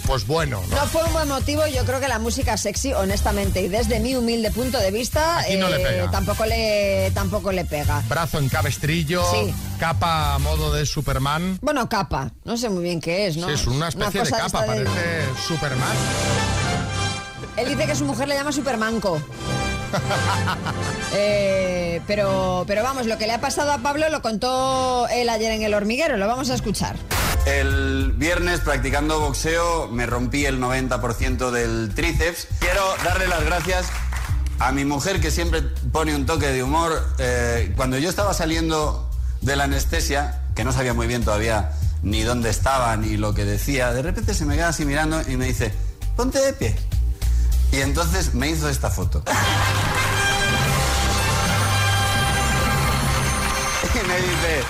[0.06, 0.62] pues bueno.
[0.70, 0.76] ¿no?
[0.76, 4.16] No fue un buen motivo, yo creo que la música sexy, honestamente, y desde mi
[4.16, 6.12] humilde punto de vista, no le pega.
[6.12, 8.02] tampoco le tampoco le pega.
[8.10, 9.54] Brazo en cabestrillo, Sí.
[9.80, 11.58] capa a modo de Superman.
[11.62, 13.48] Bueno, capa, no sé muy bien qué es, ¿no?
[13.48, 15.98] Sí, es una especie de capa, de- parece Superman.
[17.58, 19.22] Él dice que su mujer le llama Supermanco.
[21.16, 25.52] Eh, pero, pero vamos, lo que le ha pasado a Pablo lo contó él ayer
[25.52, 26.96] en el hormiguero, lo vamos a escuchar.
[27.46, 32.48] El viernes practicando boxeo me rompí el 90% del tríceps.
[32.60, 33.88] Quiero darle las gracias
[34.60, 37.06] a mi mujer que siempre pone un toque de humor.
[37.18, 39.10] Eh, cuando yo estaba saliendo
[39.42, 43.44] de la anestesia, que no sabía muy bien todavía ni dónde estaba ni lo que
[43.44, 45.74] decía, de repente se me queda así mirando y me dice,
[46.16, 46.76] ponte de pie.
[47.74, 49.22] Y entonces me hizo esta foto.
[53.94, 54.64] y me dice,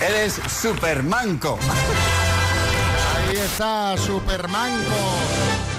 [0.00, 1.58] eres supermanco.
[3.16, 4.94] Ahí está Supermanco.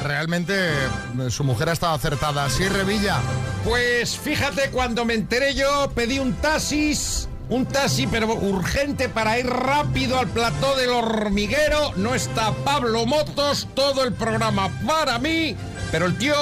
[0.04, 2.50] Realmente eh, su mujer ha estado acertada.
[2.50, 3.20] Sí, Revilla.
[3.64, 9.48] Pues fíjate, cuando me enteré yo, pedí un taxis un taxi, pero urgente para ir
[9.48, 11.94] rápido al plató del hormiguero.
[11.96, 15.56] No está Pablo Motos, todo el programa para mí,
[15.92, 16.36] pero el tío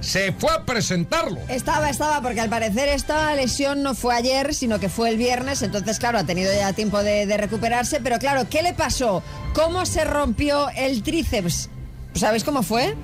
[0.00, 1.38] se fue a presentarlo.
[1.48, 5.62] Estaba, estaba, porque al parecer esta lesión no fue ayer, sino que fue el viernes,
[5.62, 9.22] entonces claro, ha tenido ya tiempo de, recuperarse, pero claro, ¿qué le pasó?
[9.54, 11.68] ¿Cómo se rompió el tríceps?
[12.14, 12.94] ¿Sabéis cómo fue?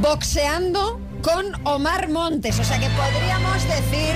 [0.00, 4.14] Boxeando con Omar Montes, o sea que podríamos decir,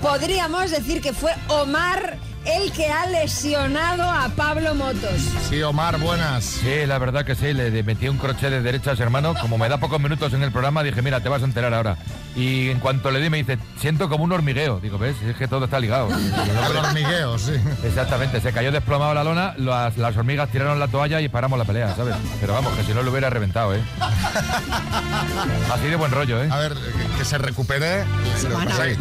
[0.00, 5.20] podríamos decir que fue Omar el que ha lesionado a Pablo Motos.
[5.48, 6.44] Sí, Omar, buenas.
[6.44, 9.34] Sí, la verdad que sí, le metí un crochet de derechas, hermano.
[9.34, 11.96] Como me da pocos minutos en el programa, dije, mira, te vas a enterar ahora.
[12.36, 14.80] Y en cuanto le di, me dice, siento como un hormigueo.
[14.80, 15.16] Digo, ¿ves?
[15.22, 16.08] Es que todo está ligado.
[16.70, 17.52] El hormigueo, sí.
[17.84, 21.64] Exactamente, se cayó desplomado la lona, las, las hormigas tiraron la toalla y paramos la
[21.64, 22.14] pelea, ¿sabes?
[22.40, 23.80] Pero vamos, que si no lo hubiera reventado, ¿eh?
[25.72, 26.48] Así de buen rollo, ¿eh?
[26.50, 28.04] A ver, que, que se recupere.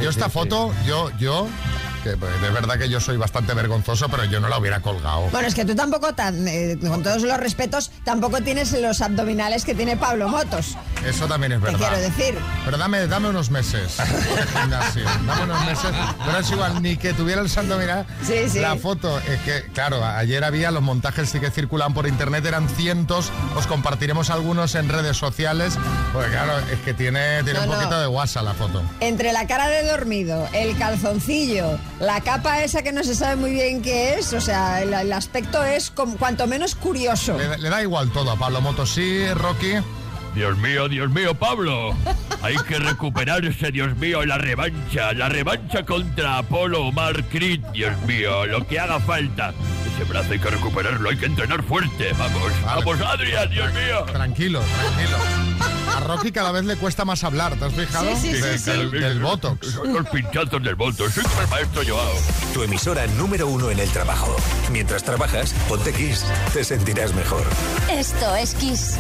[0.02, 1.48] Yo esta foto, yo, yo,
[2.04, 5.22] que pues, de verdad que yo soy bastante vergonzoso, pero yo no la hubiera colgado.
[5.32, 9.66] Bueno, es que tú tampoco, tan, eh, con todos los respetos, tampoco tienes los abdominales
[9.66, 10.78] que tiene Pablo Motos.
[11.06, 11.80] Eso también es Te verdad.
[11.80, 12.36] quiero decir.
[12.66, 15.04] Pero dame, dame unos meses de gimnasio.
[15.26, 15.92] Dame unos meses.
[16.26, 18.06] Pero es igual, ni que tuviera el santo, mira.
[18.24, 18.60] Sí, sí.
[18.60, 22.68] La foto, es que, claro, ayer había los montajes sí que circulan por internet, eran
[22.70, 23.32] cientos.
[23.56, 25.78] Os compartiremos algunos en redes sociales.
[26.14, 27.76] Porque, claro, es que tiene, tiene No, un no.
[27.76, 28.82] poquito de guasa la foto.
[29.00, 33.52] Entre la cara de dormido, el calzoncillo, la capa esa que no se sabe muy
[33.52, 37.38] bien qué es, o sea, el, aspecto es como, cuanto menos curioso.
[37.38, 38.92] Le, le da igual todo a Pablo Motos.
[38.92, 39.74] Sí, Rocky.
[40.40, 41.94] Dios mío, Dios mío, Pablo.
[42.42, 45.12] Hay que recuperarse, Dios mío, la revancha.
[45.12, 49.54] La revancha contra Apolo Omar Creed, Dios mío, lo que haga falta.
[49.94, 52.14] Ese brazo hay que recuperarlo, hay que entrenar fuerte.
[52.18, 54.06] Vamos, vamos, Adrián, Dios mío.
[54.14, 55.18] Tranquilo, tranquilo.
[55.94, 58.06] A Rocky cada vez le cuesta más hablar, ¿te has fijado?
[58.16, 58.70] Sí, sí, sí, Del- sí.
[58.72, 59.72] Del, del Botox.
[59.74, 61.16] Son los pinchazos del Botox.
[61.16, 62.14] Soy el maestro Joao.
[62.54, 64.34] Tu emisora número uno en el trabajo.
[64.72, 66.24] Mientras trabajas, ponte Kiss.
[66.54, 67.44] Te sentirás mejor.
[67.92, 68.98] Esto es Kiss.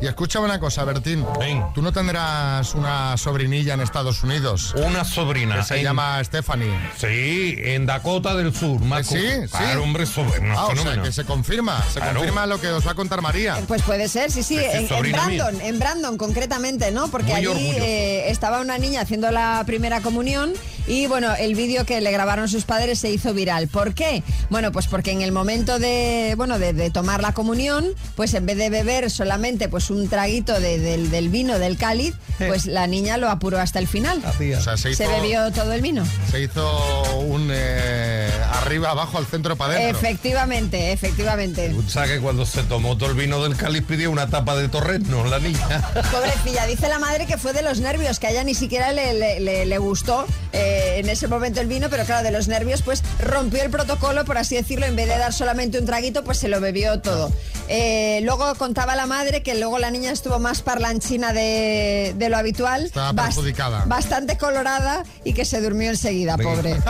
[0.00, 1.24] Y escúchame una cosa, Bertín.
[1.38, 1.64] Ven.
[1.74, 4.74] Tú no tendrás una sobrinilla en Estados Unidos.
[4.76, 5.56] Una sobrina.
[5.56, 6.72] Que se en- llama Stephanie.
[6.96, 8.80] Sí, en Dakota del Sur.
[8.80, 9.10] Marco.
[9.10, 9.48] sí, sí.
[9.50, 10.54] Claro, hombre, sobrina.
[10.56, 11.82] Ah, o sea, que se confirma.
[11.92, 12.14] Se Claro.
[12.16, 13.58] confirma lo que os va a contar María.
[13.66, 15.44] Pues puede ser, sí, sí, en, en sobrina mía.
[15.44, 17.08] Brandon, en Brandon concretamente, ¿no?
[17.08, 20.52] Porque Muy allí eh, estaba una niña haciendo la primera comunión
[20.86, 23.68] y bueno, el vídeo que le grabaron sus padres se hizo viral.
[23.68, 24.22] ¿Por qué?
[24.50, 28.46] Bueno, pues porque en el momento de, bueno, de, de tomar la comunión, pues en
[28.46, 32.86] vez de beber solamente pues un traguito de- del, del vino del cáliz, pues la
[32.86, 34.22] niña lo apuró hasta el final.
[34.26, 36.04] O sea, se hizo, Se bebió todo el vino.
[36.30, 39.98] se hizo un eh, arriba, abajo, al centro, para adentro.
[39.98, 41.74] Efectivamente, efectivamente.
[41.74, 44.68] O sea, que cuando se tomó todo el vino del cáliz pidió una tapa de
[44.68, 45.82] torrezno, la niña.
[46.12, 49.14] Pobrecilla, dice la madre que fue de los nervios, que a ella ni siquiera le,
[49.14, 52.82] le- le- le gustó eh, en ese momento el vino, pero claro, de los nervios
[52.82, 56.38] pues rompió el protocolo, por así decirlo, en vez de dar solamente un traguito, pues
[56.38, 57.30] se lo bebió todo.
[57.68, 62.36] Eh, luego contaba la madre que luego la niña estuvo más parlanchina de, de lo
[62.36, 63.84] habitual, Estaba bas- perjudicada.
[63.86, 66.76] bastante colorada y que se durmió enseguida, pobre.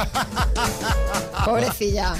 [1.44, 2.14] Pobrecilla,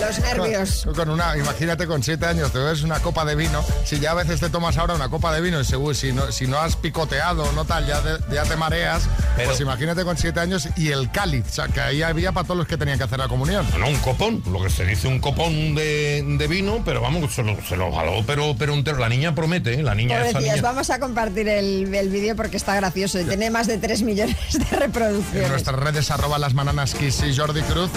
[0.00, 0.82] los nervios.
[0.84, 3.64] Con, con una, imagínate con siete años, te bebes una copa de vino.
[3.84, 6.30] Si ya a veces te tomas ahora una copa de vino y seguro, si no,
[6.30, 9.04] si no has picoteado no tal, ya, te- ya te mareas.
[9.36, 12.44] Pero- pues imagínate con siete años y el cáliz, o sea, que ahí había para
[12.44, 13.66] todos los que tenían que hacer la comunión.
[13.78, 17.42] No, un copón, lo que se dice un copón de, de vino, pero vamos, se
[17.42, 18.98] lo, se lo jaló, pero, pero entero.
[18.98, 19.82] La niña promete, ¿eh?
[19.82, 20.54] la niña esa niña.
[20.62, 24.36] vamos a compartir el, el vídeo porque está gracioso y tiene más de 3 millones
[24.52, 25.50] de En reproducciones.
[25.50, 27.90] nuestras redes arroba las bananas Kiss y Jordi Cruz.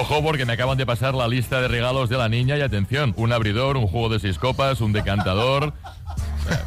[0.00, 3.14] Ojo porque me acaban de pasar la lista de regalos de la niña y atención,
[3.16, 5.72] un abridor, un juego de seis copas, un decantador,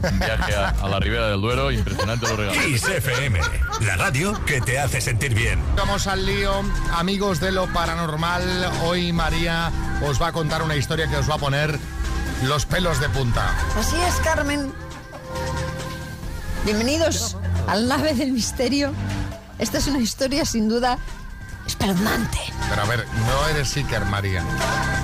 [0.04, 2.64] un viaje a, a la Ribera del Duero, impresionante los regalos.
[2.64, 3.40] Kiss FM,
[3.82, 5.62] la radio que te hace sentir bien.
[5.76, 6.64] Vamos al lío,
[6.94, 8.44] amigos de lo paranormal.
[8.84, 9.72] Hoy María
[10.04, 11.78] os va a contar una historia que os va a poner
[12.44, 13.56] los pelos de punta.
[13.78, 14.72] Así es, Carmen.
[16.66, 18.92] Bienvenidos al nave del misterio.
[19.60, 20.98] Esta es una historia sin duda
[21.82, 22.40] espeluznante.
[22.70, 24.44] Pero a ver, no eres Iker, María.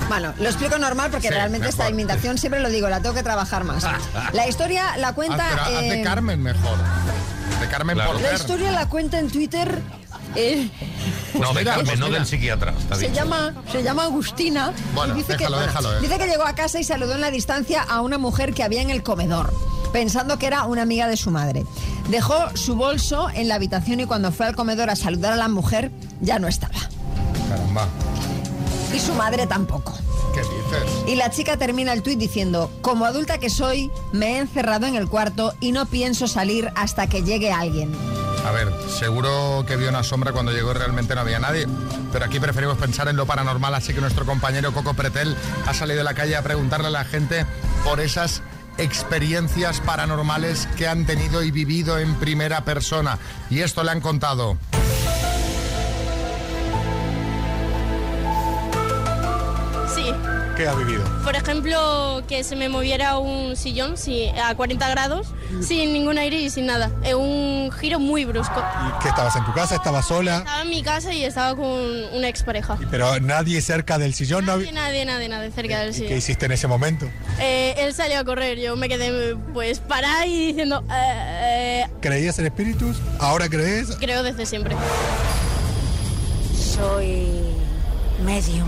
[0.08, 3.22] Bueno, lo explico normal porque Sí, realmente esta imitación siempre lo digo, la tengo que
[3.22, 3.84] trabajar más.
[4.32, 5.44] La historia la cuenta.
[5.50, 6.76] Ah, pero haz de eh, Carmen mejor.
[7.60, 8.18] De Carmen Claro.
[8.18, 9.80] La historia la cuenta en Twitter.
[10.34, 10.68] eh,
[11.34, 12.72] no, de Carmen, pues no del psiquiatra.
[12.78, 13.14] está se dicho.
[13.14, 14.72] llama, se llama Agustina.
[14.94, 16.00] Bueno, y dice déjalo, que, déjalo, eh.
[16.00, 18.82] dice que llegó a casa y saludó en la distancia a una mujer que había
[18.82, 19.52] en el comedor,
[19.94, 21.64] pensando que era una amiga de su madre.
[22.08, 25.46] Dejó su bolso en la habitación y cuando fue al comedor a saludar a la
[25.46, 26.74] mujer, ya no estaba.
[27.48, 27.86] Caramba.
[28.92, 29.94] Y su madre tampoco.
[30.34, 31.04] ¿Qué dices?
[31.06, 34.96] Y la chica termina el tuit diciendo, como adulta que soy, me he encerrado en
[34.96, 37.94] el cuarto y no pienso salir hasta que llegue alguien.
[38.44, 41.68] A ver, seguro que vio una sombra cuando llegó y realmente no había nadie,
[42.12, 45.36] pero aquí preferimos pensar en lo paranormal, así que nuestro compañero Coco Pretel
[45.66, 47.46] ha salido a la calle a preguntarle a la gente
[47.84, 48.42] por esas
[48.78, 53.18] experiencias paranormales que han tenido y vivido en primera persona.
[53.50, 54.56] Y esto le han contado.
[60.54, 60.62] Sí.
[60.62, 61.02] ¿Qué ha vivido?
[61.24, 65.26] Por ejemplo, que se me moviera un sillón sí, a 40 grados,
[65.60, 66.90] sin ningún aire y sin nada.
[67.02, 68.62] En un giro muy brusco.
[69.02, 69.74] ¿Qué estabas en tu casa?
[69.76, 70.38] ¿Estabas sola?
[70.38, 72.78] Estaba en mi casa y estaba con una expareja.
[72.90, 74.46] Pero nadie cerca del sillón.
[74.46, 74.56] ¿no?
[74.56, 76.18] Nadie, nadie, nadie, nadie cerca del ¿Qué sillón.
[76.18, 77.06] hiciste en ese momento?
[77.40, 82.38] Eh, él salió a correr, yo me quedé pues parada y diciendo, eh, eh, ¿Creías
[82.38, 82.96] en espíritus?
[83.18, 83.96] ¿Ahora crees?
[83.98, 84.76] creo desde siempre.
[86.56, 87.28] Soy
[88.24, 88.66] medium.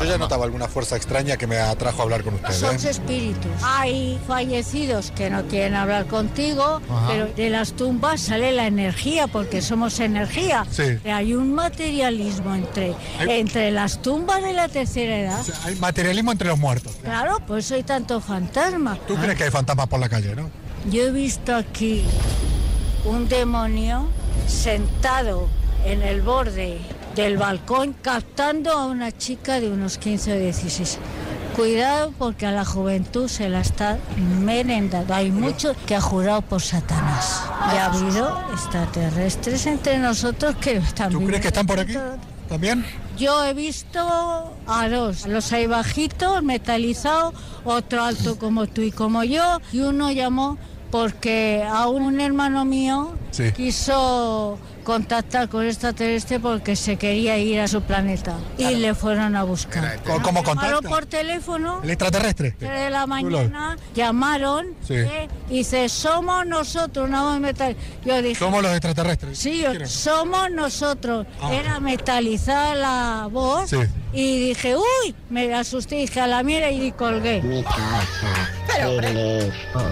[0.00, 2.56] Yo ya notaba alguna fuerza extraña que me atrajo a hablar con ustedes.
[2.56, 2.90] Son ¿eh?
[2.90, 3.50] espíritus.
[3.62, 7.06] Hay fallecidos que no quieren hablar contigo, Ajá.
[7.08, 10.64] pero de las tumbas sale la energía, porque somos energía.
[10.70, 10.98] Sí.
[11.04, 15.44] Hay un materialismo entre, Hay- entre las tumbas de la tercera edad.
[15.64, 16.96] Hay materialismo entre los muertos.
[17.02, 18.98] Claro, pues soy tanto fantasma.
[19.06, 20.48] ¿Tú crees que hay fantasmas por la calle, no?
[20.90, 22.04] Yo he visto aquí
[23.04, 24.06] un demonio
[24.46, 25.48] sentado
[25.84, 26.78] en el borde
[27.20, 30.98] del balcón captando a una chica de unos 15 o 16.
[31.54, 33.98] Cuidado porque a la juventud se la está
[34.40, 35.12] merendando.
[35.12, 37.42] Hay mucho que ha jurado por Satanás.
[37.74, 41.12] Y ha habido extraterrestres entre nosotros que están...
[41.12, 41.94] ¿Tú crees que están por aquí?
[42.48, 42.84] ¿También?
[43.20, 44.00] yo he visto
[44.66, 45.26] a dos.
[45.26, 49.60] Los hay bajitos, metalizados, otro alto como tú y como yo.
[49.72, 50.56] Y uno llamó
[50.90, 53.52] porque a un hermano mío Sí.
[53.52, 58.34] quiso contactar con extraterrestre porque se quería ir a su planeta.
[58.58, 60.00] Y le fueron a buscar.
[60.04, 60.88] ¿Cómo- cómo Llamaron contacta?
[60.88, 61.80] por teléfono.
[61.84, 62.56] ¿El extraterrestre?
[62.58, 64.94] tres de la mañana llamaron Sí.
[64.94, 65.28] ¿eh?
[65.48, 69.38] y dice somos nosotros una voz metal yo dije Somos los extraterrestres.
[69.38, 71.26] Sí, yo- somos nosotros.
[71.40, 71.52] Ah.
[71.54, 73.70] Era metalizada la voz.
[73.70, 73.76] Sí.
[74.12, 77.40] Y dije, uy, me asusté, dije a la mierda y colgué.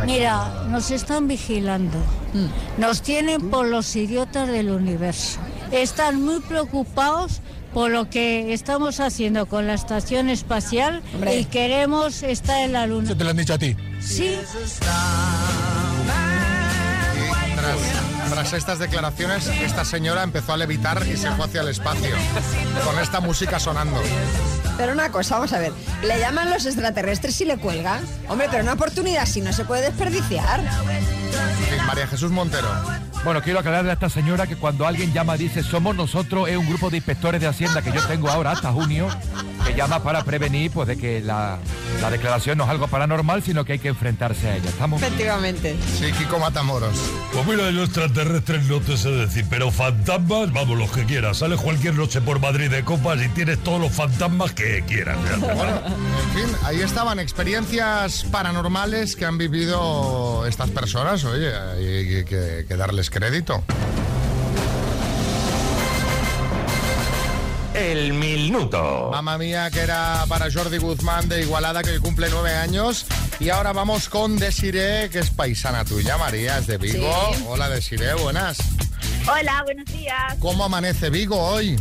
[0.06, 1.98] Mi Mira, nos están vigilando.
[2.76, 5.38] Nos tienen por los idiotas del universo.
[5.70, 7.40] Están muy preocupados
[7.74, 13.04] por lo que estamos haciendo con la estación espacial y queremos estar en la luna.
[13.04, 13.76] ¿Eso te lo han dicho a ti?
[14.00, 14.36] Sí.
[17.76, 22.14] Tras, tras estas declaraciones, esta señora empezó a levitar y se fue hacia el espacio,
[22.84, 24.00] con esta música sonando.
[24.76, 25.72] Pero una cosa, vamos a ver.
[26.02, 28.00] ¿Le llaman los extraterrestres y le cuelgan?
[28.28, 30.60] Hombre, pero una oportunidad si no se puede desperdiciar.
[30.60, 32.68] Sí, María Jesús Montero.
[33.24, 36.68] Bueno, quiero aclararle a esta señora que cuando alguien llama dice somos nosotros, es un
[36.68, 39.08] grupo de inspectores de Hacienda que yo tengo ahora hasta junio,
[39.66, 41.58] que llama para prevenir pues de que la,
[42.00, 44.68] la declaración no es algo paranormal, sino que hay que enfrentarse a ella.
[44.68, 45.02] ¿Estamos?
[45.02, 45.76] Efectivamente.
[45.98, 46.96] Sí, Kiko Matamoros.
[47.32, 51.38] Pues mira, yo extraterrestres no te sé decir, pero fantasmas, vamos, los que quieras.
[51.38, 55.18] Sales cualquier noche por Madrid de copas y tienes todos los fantasmas que quieras.
[55.40, 61.24] Bueno, en fin, ahí estaban experiencias paranormales que han vivido estas personas.
[61.24, 63.64] Oye, hay que, que darles crédito.
[67.78, 69.08] El minuto.
[69.12, 73.06] Mamma mía, que era para Jordi Guzmán de Igualada, que hoy cumple nueve años.
[73.38, 77.08] Y ahora vamos con Desiree, que es paisana tuya, María, es de Vigo.
[77.34, 77.44] Sí.
[77.46, 78.58] Hola, Desiree, buenas.
[79.32, 80.34] Hola, buenos días.
[80.40, 81.78] ¿Cómo amanece Vigo hoy?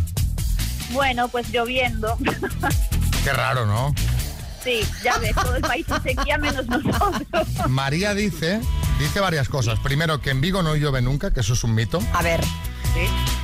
[0.91, 2.15] Bueno, pues lloviendo.
[3.23, 3.95] Qué raro, ¿no?
[4.63, 7.25] Sí, ya ves, todo el país en sequía menos nosotros.
[7.69, 8.61] María dice,
[8.99, 9.79] dice varias cosas.
[9.79, 11.99] Primero, que en Vigo no llueve nunca, que eso es un mito.
[12.13, 12.41] A ver.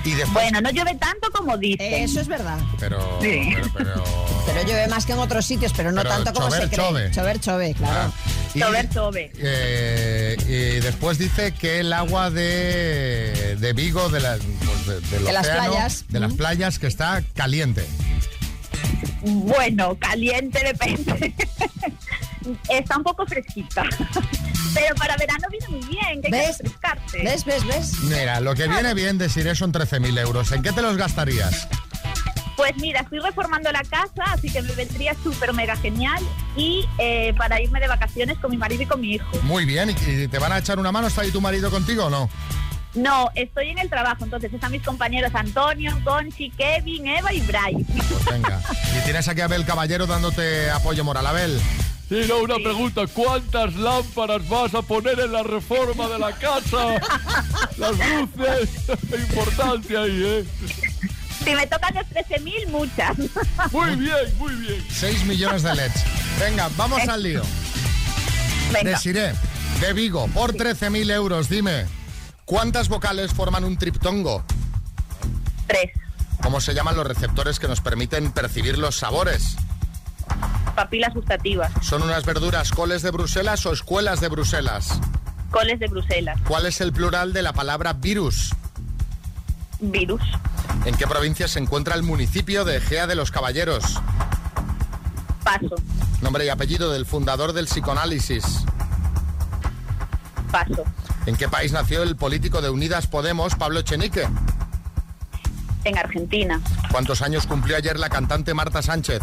[0.05, 0.33] Y después...
[0.33, 1.93] Bueno, no llueve tanto como dicen.
[2.03, 2.57] Eso es verdad.
[2.79, 3.51] Pero, Sí.
[3.55, 4.03] pero, pero-
[4.45, 6.77] Pero llueve más que en otros sitios, pero no Pero tanto como chover, se cree.
[6.87, 7.11] chove.
[7.11, 8.11] Chover, chove, claro.
[8.53, 9.31] y, Chover, chove.
[9.37, 15.47] eh, y después dice que el agua de, de Vigo, de, la- pues de- las
[15.47, 16.05] playas.
[16.09, 17.85] de las playas, que está caliente.
[19.21, 21.33] Bueno, caliente depende.
[22.69, 23.83] Está un poco fresquita.
[24.73, 26.57] Pero para verano viene muy bien, que hay que ¿Ves?
[26.59, 27.23] refrescarse.
[27.23, 27.99] ¿Ves, ves, ves?
[28.03, 30.51] Mira, lo que viene bien de Siré son 13.000 euros.
[30.51, 31.67] ¿En qué te los gastarías?
[32.55, 36.21] Pues mira, estoy reformando la casa, así que me vendría súper mega genial.
[36.55, 39.25] Y eh, para irme de vacaciones con mi marido y con mi hijo.
[39.43, 41.07] Muy bien, ¿y y te van a echar una mano?
[41.07, 42.29] ¿Está ahí tu marido contigo o no?
[42.95, 47.85] No, estoy en el trabajo, entonces están mis compañeros Antonio, Conchi, Kevin, Eva y Bryce.
[48.07, 48.61] Pues venga.
[48.97, 51.25] Y tienes aquí a Abel Caballero dándote apoyo moral.
[51.25, 51.59] Abel.
[52.13, 53.07] Sí, no, una pregunta.
[53.07, 57.01] ¿Cuántas lámparas vas a poner en la reforma de la casa?
[57.77, 58.69] Las luces.
[59.19, 60.45] Importante ahí, ¿eh?
[61.43, 63.17] Si me tocan los 13.000, muchas.
[63.71, 64.85] Muy bien, muy bien.
[64.91, 66.03] 6 millones de LEDs.
[66.39, 67.41] Venga, vamos al lío.
[68.71, 68.91] Venga.
[68.91, 69.33] Desiré,
[69.81, 71.85] de Vigo, por 13.000 euros, dime.
[72.45, 74.45] ¿Cuántas vocales forman un triptongo?
[75.65, 75.91] Tres.
[76.43, 79.57] ¿Cómo se llaman los receptores que nos permiten percibir los sabores?
[80.75, 81.71] Papilas gustativas.
[81.81, 84.99] ¿Son unas verduras coles de Bruselas o escuelas de Bruselas?
[85.51, 86.39] Coles de Bruselas.
[86.47, 88.53] ¿Cuál es el plural de la palabra virus?
[89.79, 90.21] Virus.
[90.85, 93.83] ¿En qué provincia se encuentra el municipio de Egea de los Caballeros?
[95.43, 95.75] Paso.
[96.21, 98.65] Nombre y apellido del fundador del psicoanálisis.
[100.51, 100.83] Paso.
[101.25, 104.27] ¿En qué país nació el político de Unidas Podemos, Pablo Echenique?
[105.83, 106.61] En Argentina.
[106.91, 109.21] ¿Cuántos años cumplió ayer la cantante Marta Sánchez?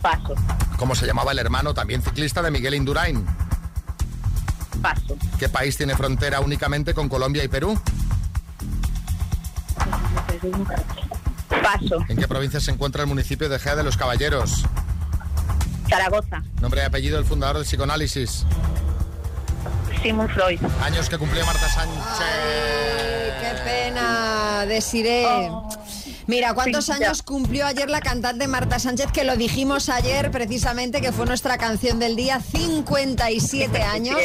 [0.00, 0.34] Paso.
[0.78, 3.24] ¿Cómo se llamaba el hermano, también ciclista, de Miguel Indurain?
[4.80, 5.16] Paso.
[5.38, 7.78] ¿Qué país tiene frontera únicamente con Colombia y Perú?
[11.62, 12.04] Paso.
[12.08, 14.64] ¿En qué provincia se encuentra el municipio de Gea de los Caballeros?
[15.88, 16.42] Zaragoza.
[16.60, 18.46] Nombre y apellido del fundador del psicoanálisis.
[20.02, 20.60] Sigmund Freud.
[20.82, 22.02] Años que cumplió Marta Sánchez.
[23.40, 25.50] Qué pena, Desiré.
[26.30, 29.10] Mira, ¿cuántos Sí, años cumplió ayer la cantante Marta Sánchez?
[29.10, 34.16] Que lo dijimos ayer precisamente, que fue nuestra canción del día, 57 años.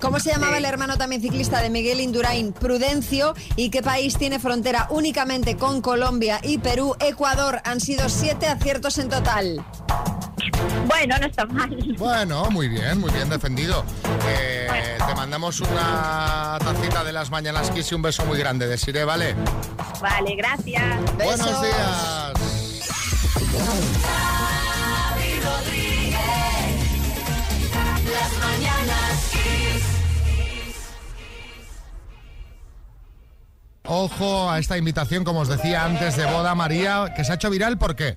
[0.00, 2.54] ¿Cómo se llamaba el hermano también ciclista de Miguel Indurain?
[2.54, 3.34] Prudencio.
[3.56, 6.96] ¿Y qué país tiene frontera únicamente con Colombia y Perú?
[7.00, 7.60] Ecuador.
[7.64, 9.62] Han sido siete aciertos en total.
[10.86, 11.76] Bueno, no está mal.
[11.98, 13.84] Bueno, muy bien, muy bien defendido.
[14.26, 19.04] Eh, te mandamos una tacita de las mañanas Kiss y un beso muy grande, Desiree,
[19.04, 19.34] ¿vale?
[20.00, 20.82] Vale, gracias.
[21.16, 22.32] Buenos días.
[28.04, 29.32] Las mañanas
[33.84, 37.50] Ojo a esta invitación, como os decía antes, de boda María, que se ha hecho
[37.50, 38.16] viral, ¿por qué?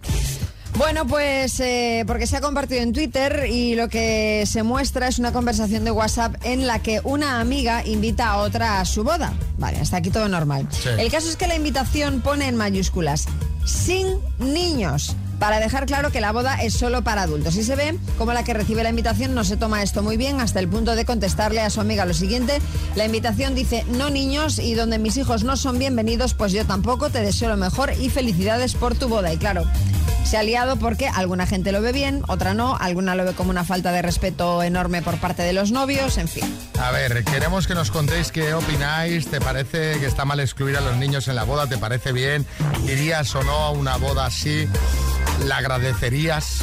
[0.77, 5.19] Bueno, pues eh, porque se ha compartido en Twitter y lo que se muestra es
[5.19, 9.33] una conversación de WhatsApp en la que una amiga invita a otra a su boda.
[9.57, 10.67] Vale, hasta aquí todo normal.
[10.71, 10.89] Sí.
[10.97, 13.25] El caso es que la invitación pone en mayúsculas,
[13.65, 15.15] sin niños.
[15.39, 17.55] Para dejar claro que la boda es solo para adultos.
[17.55, 20.39] Y se ve como la que recibe la invitación no se toma esto muy bien
[20.39, 22.61] hasta el punto de contestarle a su amiga lo siguiente.
[22.95, 27.09] La invitación dice no niños y donde mis hijos no son bienvenidos, pues yo tampoco.
[27.09, 29.33] Te deseo lo mejor y felicidades por tu boda.
[29.33, 29.65] Y claro,
[30.25, 33.51] se ha liado porque alguna gente lo ve bien, otra no, alguna lo ve como
[33.51, 36.43] una falta de respeto enorme por parte de los novios, en fin.
[36.79, 39.27] A ver, queremos que nos contéis qué opináis.
[39.27, 41.67] ¿Te parece que está mal excluir a los niños en la boda?
[41.67, 42.45] ¿Te parece bien?
[42.87, 44.67] ¿Irías o no a una boda así?
[45.43, 46.61] ¿La agradecerías?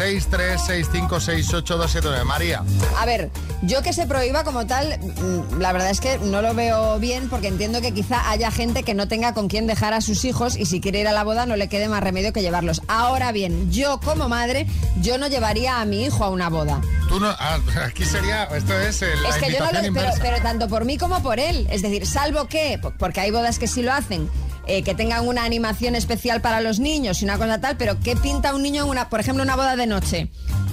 [0.00, 2.24] Eh, 636568279.
[2.24, 2.62] María.
[2.98, 3.30] A ver,
[3.62, 7.28] yo que se prohíba como tal, mm, la verdad es que no lo veo bien
[7.28, 10.56] porque entiendo que quizá haya gente que no tenga con quién dejar a sus hijos
[10.56, 12.82] y si quiere ir a la boda no le quede más remedio que llevarlos.
[12.88, 14.66] Ahora bien, yo como madre,
[15.00, 16.80] yo no llevaría a mi hijo a una boda.
[17.08, 20.42] Tú no, ah, aquí sería, esto es la Es que yo no lo, pero, pero
[20.42, 21.66] tanto por mí como por él.
[21.70, 24.28] Es decir, salvo que, po- porque hay bodas que sí lo hacen,
[24.70, 28.14] eh, que tengan una animación especial para los niños y una cosa tal, pero ¿qué
[28.14, 30.28] pinta un niño en una, por ejemplo, una boda de noche?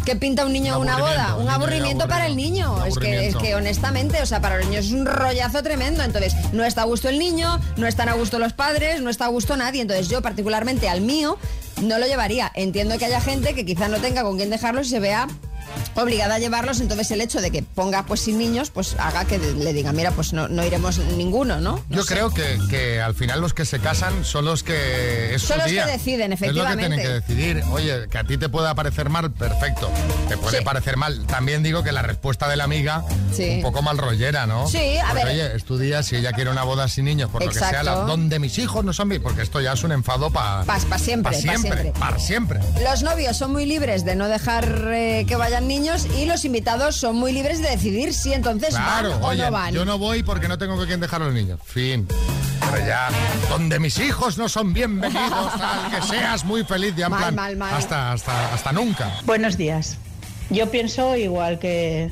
[0.06, 1.36] ¿Qué pinta un niño en una boda?
[1.36, 2.86] Un aburrimiento para el niño.
[2.86, 6.04] Es que, es que honestamente, o sea, para los niños es un rollazo tremendo.
[6.04, 9.26] Entonces, no está a gusto el niño, no están a gusto los padres, no está
[9.26, 9.82] a gusto nadie.
[9.82, 11.38] Entonces, yo particularmente al mío
[11.82, 12.52] no lo llevaría.
[12.56, 15.28] Entiendo que haya gente que quizá no tenga con quién dejarlos y se vea
[15.96, 19.38] obligada a llevarlos, entonces el hecho de que ponga pues sin niños, pues haga que
[19.40, 21.84] le diga, mira, pues no, no iremos ninguno, ¿no?
[21.90, 25.48] Yo creo que, que al final los que se casan son los que es su
[25.50, 25.86] Son los día.
[25.86, 27.02] que deciden, Es lo que tienen efectivamente.
[27.02, 27.64] que decidir.
[27.72, 29.90] Oye, que a ti te pueda parecer mal, perfecto.
[30.30, 30.64] Te puede Sí.
[30.64, 31.26] parecer mal.
[31.26, 33.04] También digo que la respuesta de la amiga,
[33.36, 33.56] Sí.
[33.58, 34.68] un poco mal rollera, ¿no?
[34.68, 35.34] Sí, a Porque, ver.
[35.34, 37.70] Oye, es tu día, si ella quiere una boda sin niños, por lo que sea,
[37.70, 37.86] Exacto.
[38.02, 40.80] la- donde mis hijos no son mis, porque esto ya es un enfado para Pa-
[40.90, 42.60] pa siempre, Para pa siempre, para siempre.
[42.84, 46.96] Los novios son muy libres de no dejar eh, que vayan niños y los invitados
[46.96, 49.74] son muy libres de decidir si entonces Claro, van o oye, no van.
[49.74, 51.60] yo no voy porque no tengo con quién dejar a los niños.
[51.66, 52.08] Fin.
[52.72, 53.10] Pero ya,
[53.50, 57.36] donde mis hijos no son bienvenidos, tal, que seas muy feliz, ya en Mal, plan,
[57.36, 57.74] mal, mal.
[57.76, 59.12] Hasta, hasta, hasta nunca.
[59.26, 59.98] Buenos días.
[60.50, 62.12] Yo pienso igual que,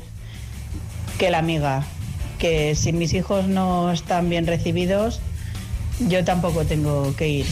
[1.18, 1.84] que la amiga,
[2.38, 5.20] que si mis hijos no están bien recibidos,
[6.00, 7.46] yo tampoco tengo que ir.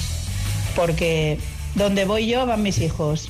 [0.77, 1.39] Porque
[1.75, 3.29] donde voy yo van mis hijos.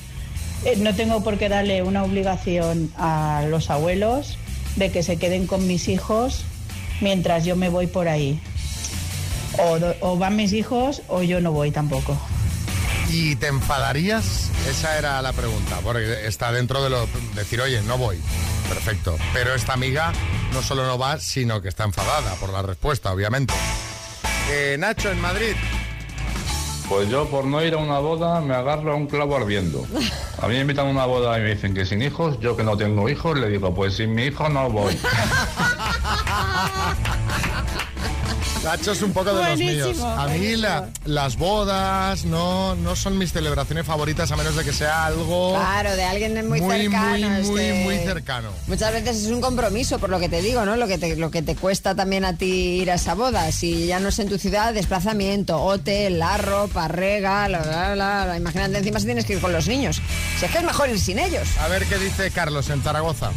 [0.63, 4.37] Eh, No tengo por qué darle una obligación a los abuelos
[4.75, 6.45] de que se queden con mis hijos
[7.01, 8.39] mientras yo me voy por ahí.
[10.01, 12.17] O, van mis hijos o yo no voy tampoco.
[13.09, 14.49] ¿Y te enfadarías?
[14.69, 18.19] Esa era la pregunta, porque está dentro de lo decir, oye, no voy.
[18.67, 19.15] Perfecto.
[19.33, 20.11] Pero esta amiga
[20.51, 23.53] no solo no va, sino que está enfadada por la respuesta, obviamente.
[24.49, 25.55] Eh, Nacho, en Madrid.
[26.89, 29.85] Pues yo por no ir a una boda me agarro a un clavo ardiendo.
[30.41, 32.63] A mí me invitan a una boda y me dicen que sin hijos, yo que
[32.63, 34.97] no tengo hijos, le digo, pues sin mi hijo no voy.
[38.65, 40.07] Nacho es un poco de Buenísimo, los míos.
[40.17, 44.73] A mí la- las bodas no, no son mis celebraciones favoritas a menos de que
[44.73, 47.29] sea algo Claro, de alguien muy, muy, cercano.
[47.29, 48.49] muy, es muy, que muy cercano.
[48.67, 50.75] Muchas veces es un compromiso, por lo que te digo, ¿no?
[50.77, 53.51] Lo que te, lo que te cuesta también a ti ir a esa boda.
[53.51, 58.25] Si ya no es en tu ciudad, desplazamiento, hotel, la ropa, rega, la, la, la,
[58.25, 58.37] la.
[58.37, 60.01] Imagínate encima si tienes que ir con los niños.
[60.39, 61.47] Si es que es mejor ir sin ellos.
[61.59, 63.29] A ver qué dice Carlos en Zaragoza.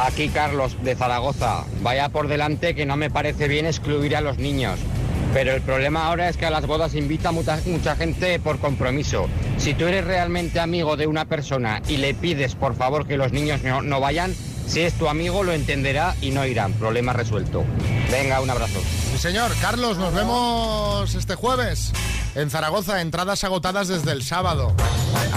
[0.00, 1.64] Aquí Carlos de Zaragoza.
[1.82, 4.78] Vaya por delante que no me parece bien excluir a los niños.
[5.34, 9.28] Pero el problema ahora es que a las bodas invita mucha, mucha gente por compromiso.
[9.58, 13.32] Si tú eres realmente amigo de una persona y le pides por favor que los
[13.32, 14.34] niños no, no vayan,
[14.68, 16.74] si es tu amigo lo entenderá y no irán.
[16.74, 17.64] Problema resuelto.
[18.10, 18.80] Venga, un abrazo.
[19.12, 19.50] Sí, señor.
[19.60, 21.92] Carlos, nos vemos este jueves
[22.34, 23.00] en Zaragoza.
[23.00, 24.74] Entradas agotadas desde el sábado.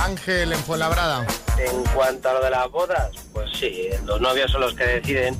[0.04, 1.26] Ángel en Fuenlabrada.
[1.58, 5.38] En cuanto a lo de las bodas, pues sí, los novios son los que deciden.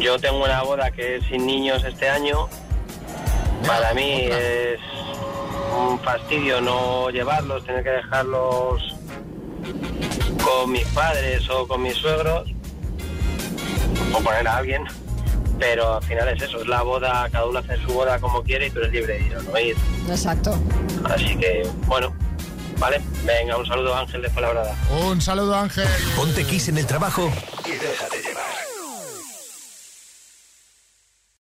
[0.00, 2.48] Yo tengo una boda que es sin niños este año.
[3.66, 4.80] Para mí es
[5.78, 8.96] un fastidio no llevarlos, tener que dejarlos
[10.42, 12.55] con mis padres o con mis suegros
[14.12, 14.84] o poner a alguien.
[15.58, 18.66] Pero al final es eso, es la boda, cada uno hace su boda como quiere
[18.66, 19.76] y tú eres libre de ir o no ir.
[20.08, 20.58] Exacto.
[21.04, 22.14] Así que, bueno,
[22.78, 23.00] vale.
[23.24, 24.74] Venga, un saludo Ángel de Fuenlabrada.
[24.90, 25.88] Un saludo, Ángel.
[26.14, 27.32] Ponte Kiss en el trabajo
[27.64, 28.65] y déjate llevar.